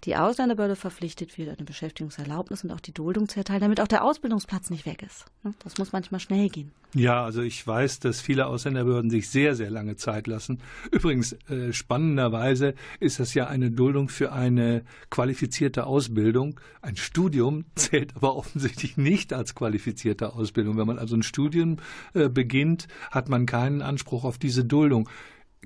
[0.04, 4.04] die Ausländerbehörde verpflichtet wird, eine Beschäftigungserlaubnis und auch die Duldung zu erteilen, damit auch der
[4.04, 5.24] Ausbildungsplatz nicht weg ist.
[5.42, 5.54] Ne?
[5.62, 6.72] Das muss manchmal schnell gehen.
[6.94, 10.60] Ja, also ich weiß, dass viele Ausländerbehörden sich sehr, sehr lange Zeit lassen.
[10.90, 16.60] Übrigens, äh, spannenderweise ist das ja eine Duldung für eine qualifizierte Ausbildung.
[16.82, 20.76] Ein Studium zählt aber offensichtlich nicht als qualifizierte Ausbildung.
[20.76, 21.78] Wenn man also ein Studium
[22.12, 25.08] äh, beginnt, hat man keinen Anspruch auf diese Duldung.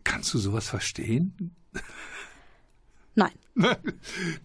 [0.04, 1.54] Kannst du sowas verstehen?
[3.18, 3.32] Nein.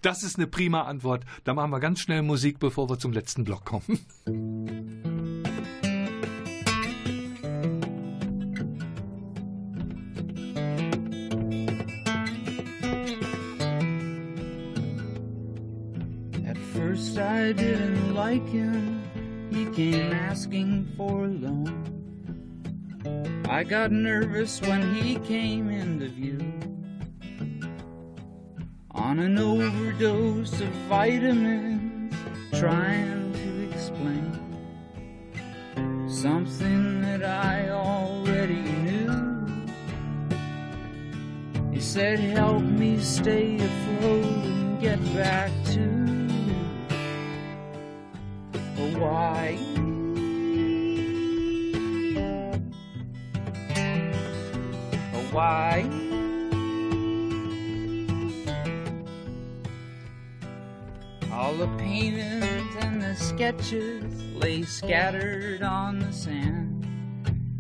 [0.01, 1.23] Das ist eine prima Antwort.
[1.43, 3.99] Da machen wir ganz schnell Musik, bevor wir zum letzten Block kommen.
[16.47, 19.03] At first I didn't like him.
[19.51, 21.69] He came asking for a loan.
[23.47, 26.62] I got nervous when he came into view.
[28.93, 32.13] On an overdose of vitamins,
[32.59, 34.39] trying to explain
[36.07, 39.47] something that I already knew.
[41.71, 45.81] He said, Help me stay afloat and get back to
[48.77, 49.57] Hawaii.
[55.13, 56.12] Hawaii.
[61.53, 66.83] All the paintings and the sketches lay scattered on the sand,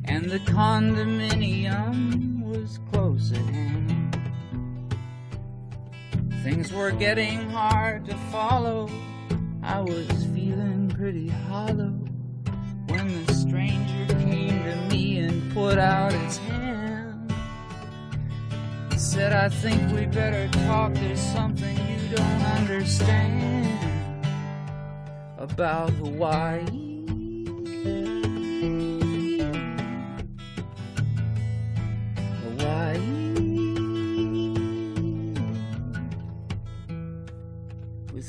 [0.05, 4.17] and the condominium was close at hand.
[6.43, 8.89] Things were getting hard to follow.
[9.61, 11.93] I was feeling pretty hollow
[12.87, 17.31] when the stranger came to me and put out his hand.
[18.91, 20.95] He said, I think we better talk.
[20.95, 23.79] There's something you don't understand
[25.37, 26.83] about Hawaii.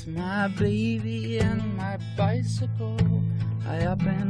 [0.07, 2.95] My baby and my bicycle,
[3.67, 4.24] I up and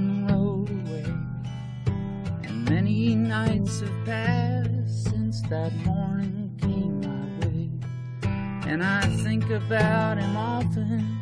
[9.56, 11.18] about him often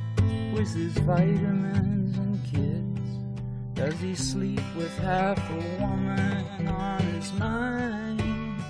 [0.54, 3.00] with his vitamins and kids?
[3.76, 8.64] Does he sleep with half a woman on his mind?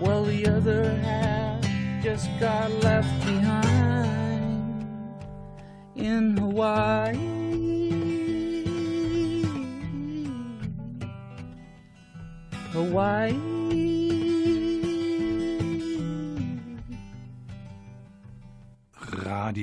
[0.00, 1.62] Well, the other half
[2.02, 4.86] just got left behind
[5.96, 7.16] in Hawaii.
[12.72, 13.51] Hawaii.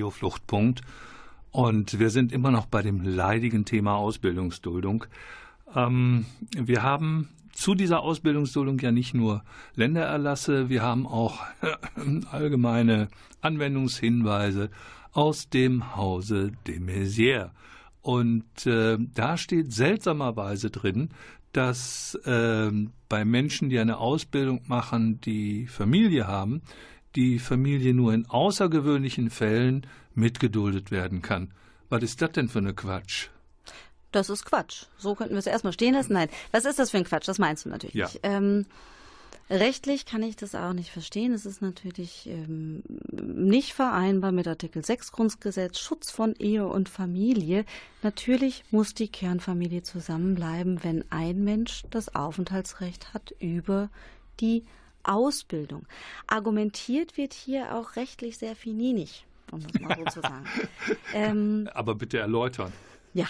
[0.10, 0.82] Fluchtpunkt.
[1.52, 5.06] Und wir sind immer noch bei dem leidigen Thema Ausbildungsduldung.
[5.76, 9.44] Ähm, wir haben zu dieser Ausbildungsduldung ja nicht nur
[9.76, 11.40] Ländererlasse, wir haben auch
[12.32, 13.10] allgemeine
[13.42, 14.70] Anwendungshinweise
[15.12, 17.50] aus dem Hause de Maizière.
[18.02, 21.10] Und äh, da steht seltsamerweise drin,
[21.52, 22.72] dass äh,
[23.10, 26.62] bei Menschen, die eine Ausbildung machen, die Familie haben,
[27.16, 31.52] die Familie nur in außergewöhnlichen Fällen mitgeduldet werden kann.
[31.90, 33.30] Was ist das denn für eine Quatsch?
[34.12, 34.86] Das ist Quatsch.
[34.98, 36.14] So könnten wir es erstmal stehen lassen.
[36.14, 37.28] Nein, was ist das für ein Quatsch?
[37.28, 38.06] Das meinst du natürlich ja.
[38.06, 38.20] nicht.
[38.24, 38.66] Ähm,
[39.50, 41.34] rechtlich kann ich das auch nicht verstehen.
[41.34, 47.66] Es ist natürlich ähm, nicht vereinbar mit Artikel 6 Grundgesetz, Schutz von Ehe und Familie.
[48.02, 53.90] Natürlich muss die Kernfamilie zusammenbleiben, wenn ein Mensch das Aufenthaltsrecht hat über
[54.40, 54.64] die
[55.10, 55.86] Ausbildung.
[56.28, 60.46] Argumentiert wird hier auch rechtlich sehr fininig, um das mal so zu sagen.
[61.14, 62.72] Ähm, Aber bitte erläutern.
[63.14, 63.28] Ja.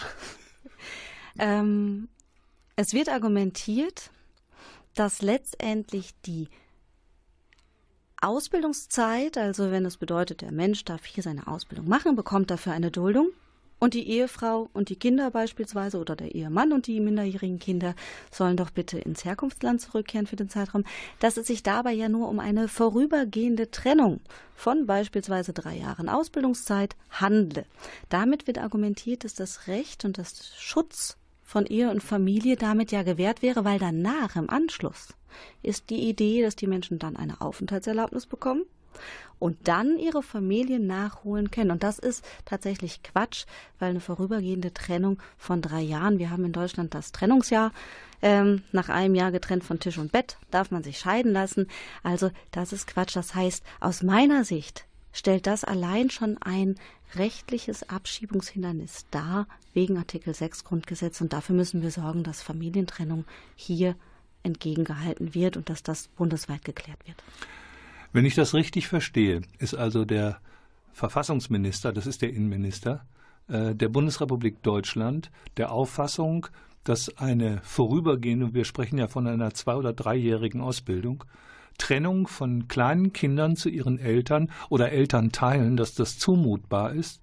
[1.38, 2.10] Ähm,
[2.76, 4.12] es wird argumentiert,
[4.94, 6.50] dass letztendlich die
[8.22, 12.92] Ausbildungszeit, also wenn es bedeutet, der Mensch darf hier seine Ausbildung machen, bekommt dafür eine
[12.92, 13.30] Duldung,
[13.80, 17.96] und die Ehefrau und die Kinder beispielsweise oder der Ehemann und die minderjährigen Kinder
[18.32, 20.84] sollen doch bitte ins Herkunftsland zurückkehren für den Zeitraum,
[21.20, 24.20] dass es sich dabei ja nur um eine vorübergehende Trennung
[24.56, 27.66] von beispielsweise drei Jahren Ausbildungszeit handle.
[28.10, 33.04] Damit wird argumentiert, dass das Recht und das Schutz von Ehe und Familie damit ja
[33.04, 35.08] gewährt wäre, weil danach im Anschluss
[35.64, 38.66] ist die Idee, dass die Menschen dann eine Aufenthaltserlaubnis bekommen
[39.40, 41.72] und dann ihre Familien nachholen können.
[41.72, 43.46] Und das ist tatsächlich Quatsch,
[43.80, 47.72] weil eine vorübergehende Trennung von drei Jahren, wir haben in Deutschland das Trennungsjahr,
[48.22, 51.68] ähm, nach einem Jahr getrennt von Tisch und Bett darf man sich scheiden lassen.
[52.04, 53.16] Also das ist Quatsch.
[53.16, 56.76] Das heißt, aus meiner Sicht stellt das allein schon ein
[57.16, 61.22] rechtliches Abschiebungshindernis dar wegen Artikel 6 Grundgesetz.
[61.22, 63.26] Und dafür müssen wir sorgen, dass Familientrennung
[63.56, 63.96] hier
[64.44, 67.24] entgegengehalten wird und dass das bundesweit geklärt wird.
[68.12, 70.39] Wenn ich das richtig verstehe, ist also der
[70.93, 73.05] Verfassungsminister, das ist der Innenminister
[73.47, 76.47] äh, der Bundesrepublik Deutschland, der Auffassung,
[76.84, 81.24] dass eine vorübergehende, wir sprechen ja von einer zwei- oder dreijährigen Ausbildung,
[81.78, 87.22] Trennung von kleinen Kindern zu ihren Eltern oder Elternteilen, dass das zumutbar ist.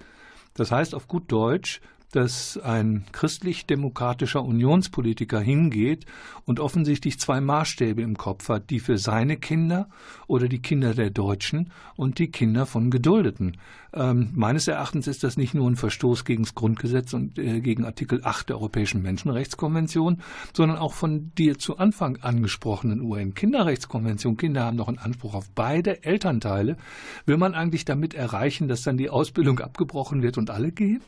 [0.55, 1.80] Das heißt auf gut Deutsch,
[2.13, 6.07] dass ein christlich-demokratischer Unionspolitiker hingeht
[6.45, 9.89] und offensichtlich zwei Maßstäbe im Kopf hat, die für seine Kinder
[10.27, 13.57] oder die Kinder der Deutschen und die Kinder von Geduldeten.
[13.93, 17.85] Ähm, meines Erachtens ist das nicht nur ein Verstoß gegen das Grundgesetz und äh, gegen
[17.85, 24.37] Artikel 8 der Europäischen Menschenrechtskonvention, sondern auch von dir zu Anfang angesprochenen UN-Kinderrechtskonvention.
[24.37, 26.77] Kinder haben doch einen Anspruch auf beide Elternteile.
[27.25, 31.03] Will man eigentlich damit erreichen, dass dann die Ausbildung abgebrochen wird und alle gehen?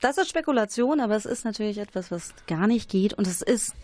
[0.00, 3.14] Das ist Spekulation, aber es ist natürlich etwas, was gar nicht geht.
[3.14, 3.74] Und es ist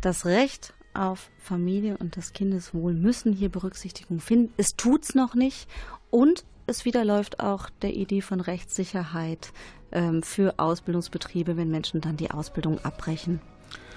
[0.00, 4.52] das Recht auf Familie und das Kindeswohl müssen hier Berücksichtigung finden.
[4.56, 5.68] Es tut's noch nicht.
[6.10, 9.52] Und es widerläuft auch der Idee von Rechtssicherheit
[9.92, 13.40] ähm, für Ausbildungsbetriebe, wenn Menschen dann die Ausbildung abbrechen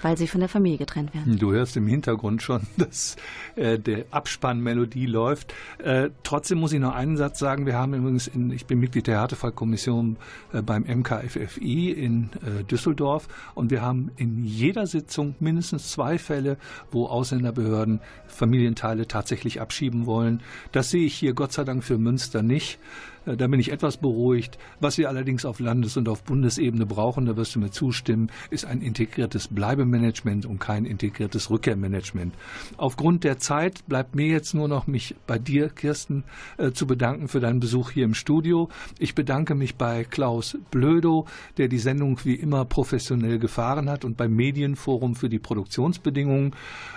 [0.02, 1.38] weil sie von der Familie getrennt werden.
[1.38, 3.16] Du hörst im Hintergrund schon, dass
[3.56, 5.54] äh, der Abspannmelodie läuft.
[5.78, 7.66] Äh, trotzdem muss ich noch einen Satz sagen.
[7.66, 10.16] Wir haben übrigens, in, ich bin Mitglied der Härtefallkommission
[10.52, 16.56] äh, beim MKFFI in äh, Düsseldorf und wir haben in jeder Sitzung mindestens zwei Fälle,
[16.90, 20.42] wo Ausländerbehörden Familienteile tatsächlich abschieben wollen.
[20.72, 22.78] Das sehe ich hier Gott sei Dank für Münster nicht.
[23.28, 24.58] Äh, da bin ich etwas beruhigt.
[24.80, 28.64] Was wir allerdings auf Landes- und auf Bundesebene brauchen, da wirst du mir zustimmen, ist
[28.64, 32.34] ein integriertes Bleibemanagement und kein integriertes Rückkehrmanagement.
[32.76, 36.24] Aufgrund der Zeit bleibt mir jetzt nur noch mich bei dir, Kirsten,
[36.56, 38.68] äh, zu bedanken für deinen Besuch hier im Studio.
[38.98, 41.26] Ich bedanke mich bei Klaus Blödo,
[41.56, 46.54] der die Sendung wie immer professionell gefahren hat und beim Medienforum für die Produktionsbedingungen.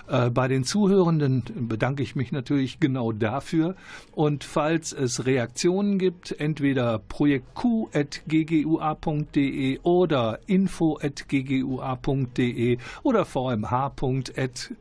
[0.07, 3.75] Äh, bei den Zuhörenden bedanke ich mich natürlich genau dafür.
[4.13, 14.77] Und falls es Reaktionen gibt, gibt, entweder projektq.ggua.de oder info.ggua.de oder vmh.ggua.de.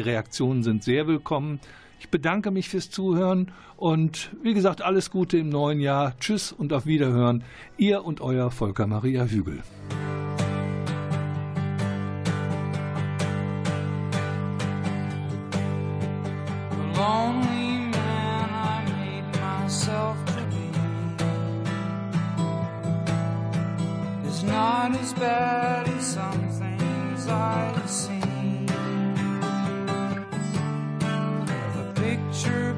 [0.00, 1.60] Reaktionen sind sehr willkommen.
[2.00, 6.14] Ich bedanke mich fürs Zuhören und wie gesagt, alles Gute im neuen Jahr.
[6.20, 7.42] Tschüss und auf Wiederhören.
[7.76, 9.62] Ihr und euer Volker Maria Hügel.
[24.54, 28.66] Not as bad as some things I've seen.
[31.76, 32.73] The picture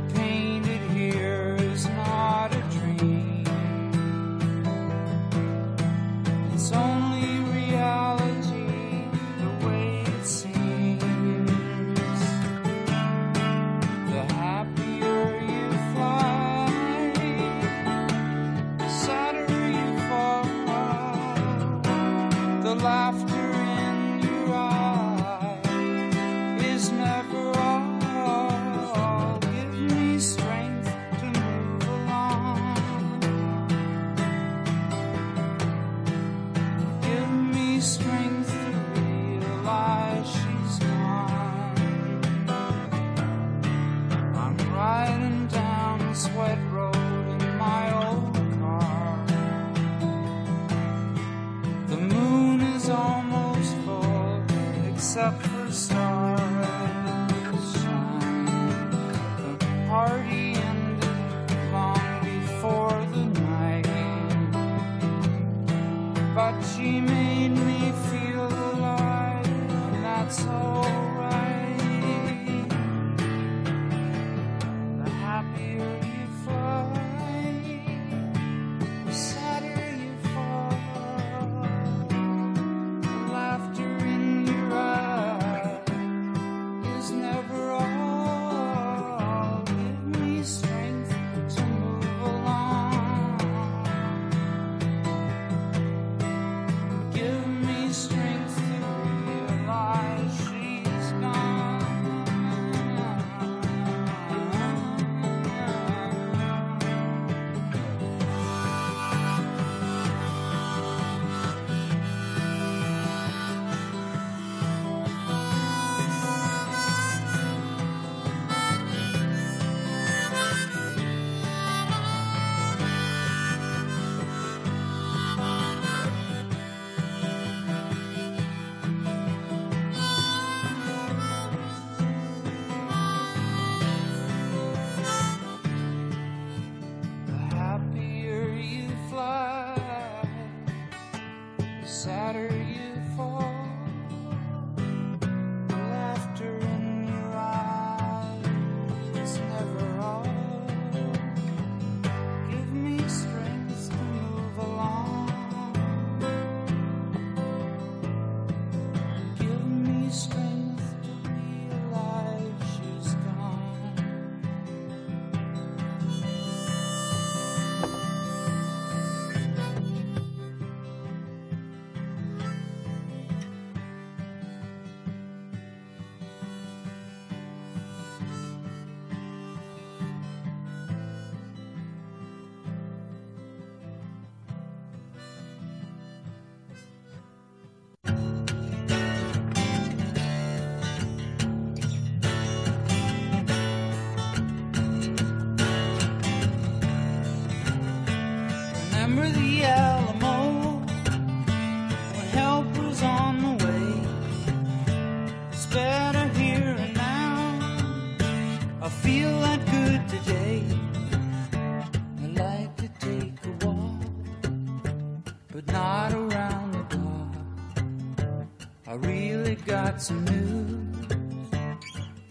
[219.99, 221.17] Some news.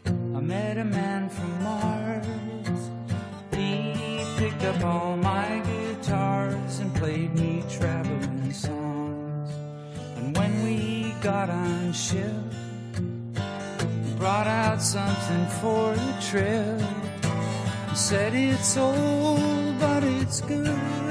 [0.06, 2.92] I met a man from Mars.
[3.52, 9.50] He picked up all my guitars and played me traveling songs.
[10.16, 12.32] And when we got on ship,
[13.34, 16.80] he brought out something for the trip.
[17.90, 21.05] He said it's old, but it's good.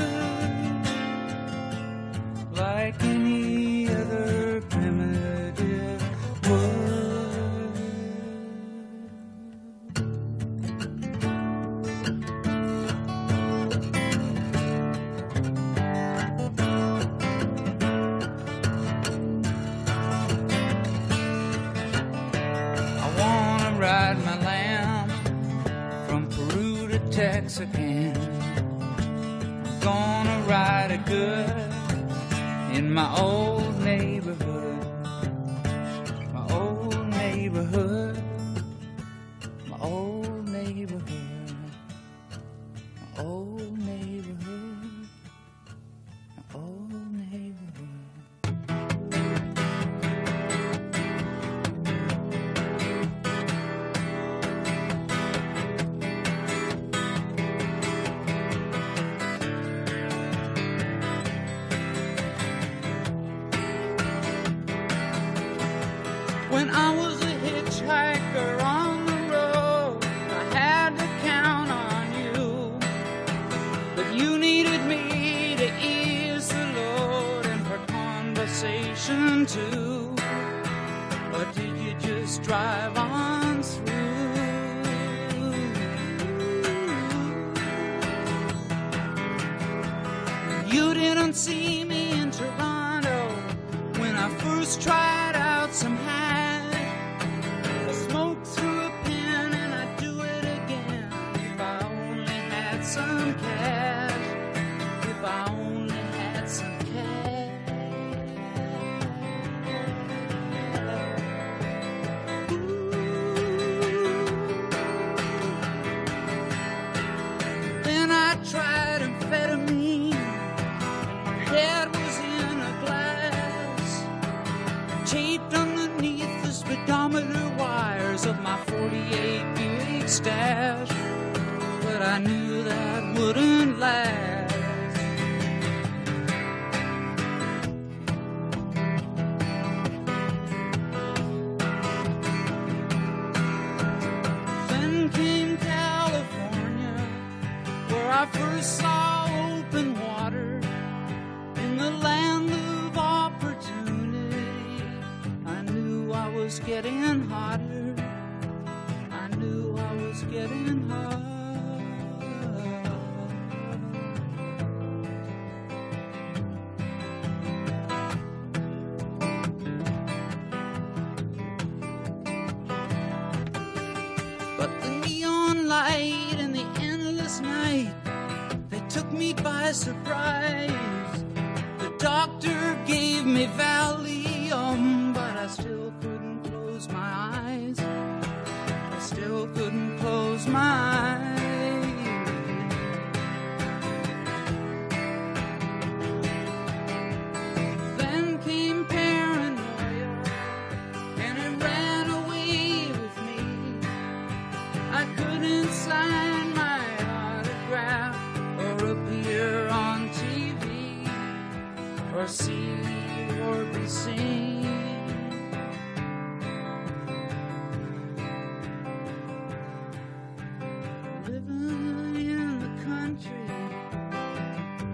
[221.27, 223.31] Living in the country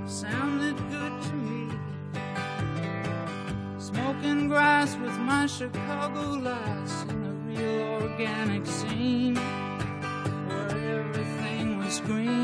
[0.09, 1.73] sounded good to me.
[3.79, 9.37] Smoking grass with my Chicago lass in the real organic scene
[10.49, 12.40] where everything was green.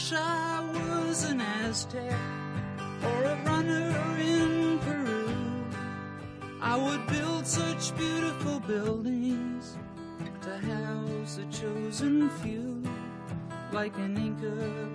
[0.00, 2.18] Wish I was an Aztec
[3.04, 5.28] or a runner in Peru.
[6.60, 9.76] I would build such beautiful buildings
[10.42, 12.82] to house the chosen few,
[13.72, 14.89] like an Inca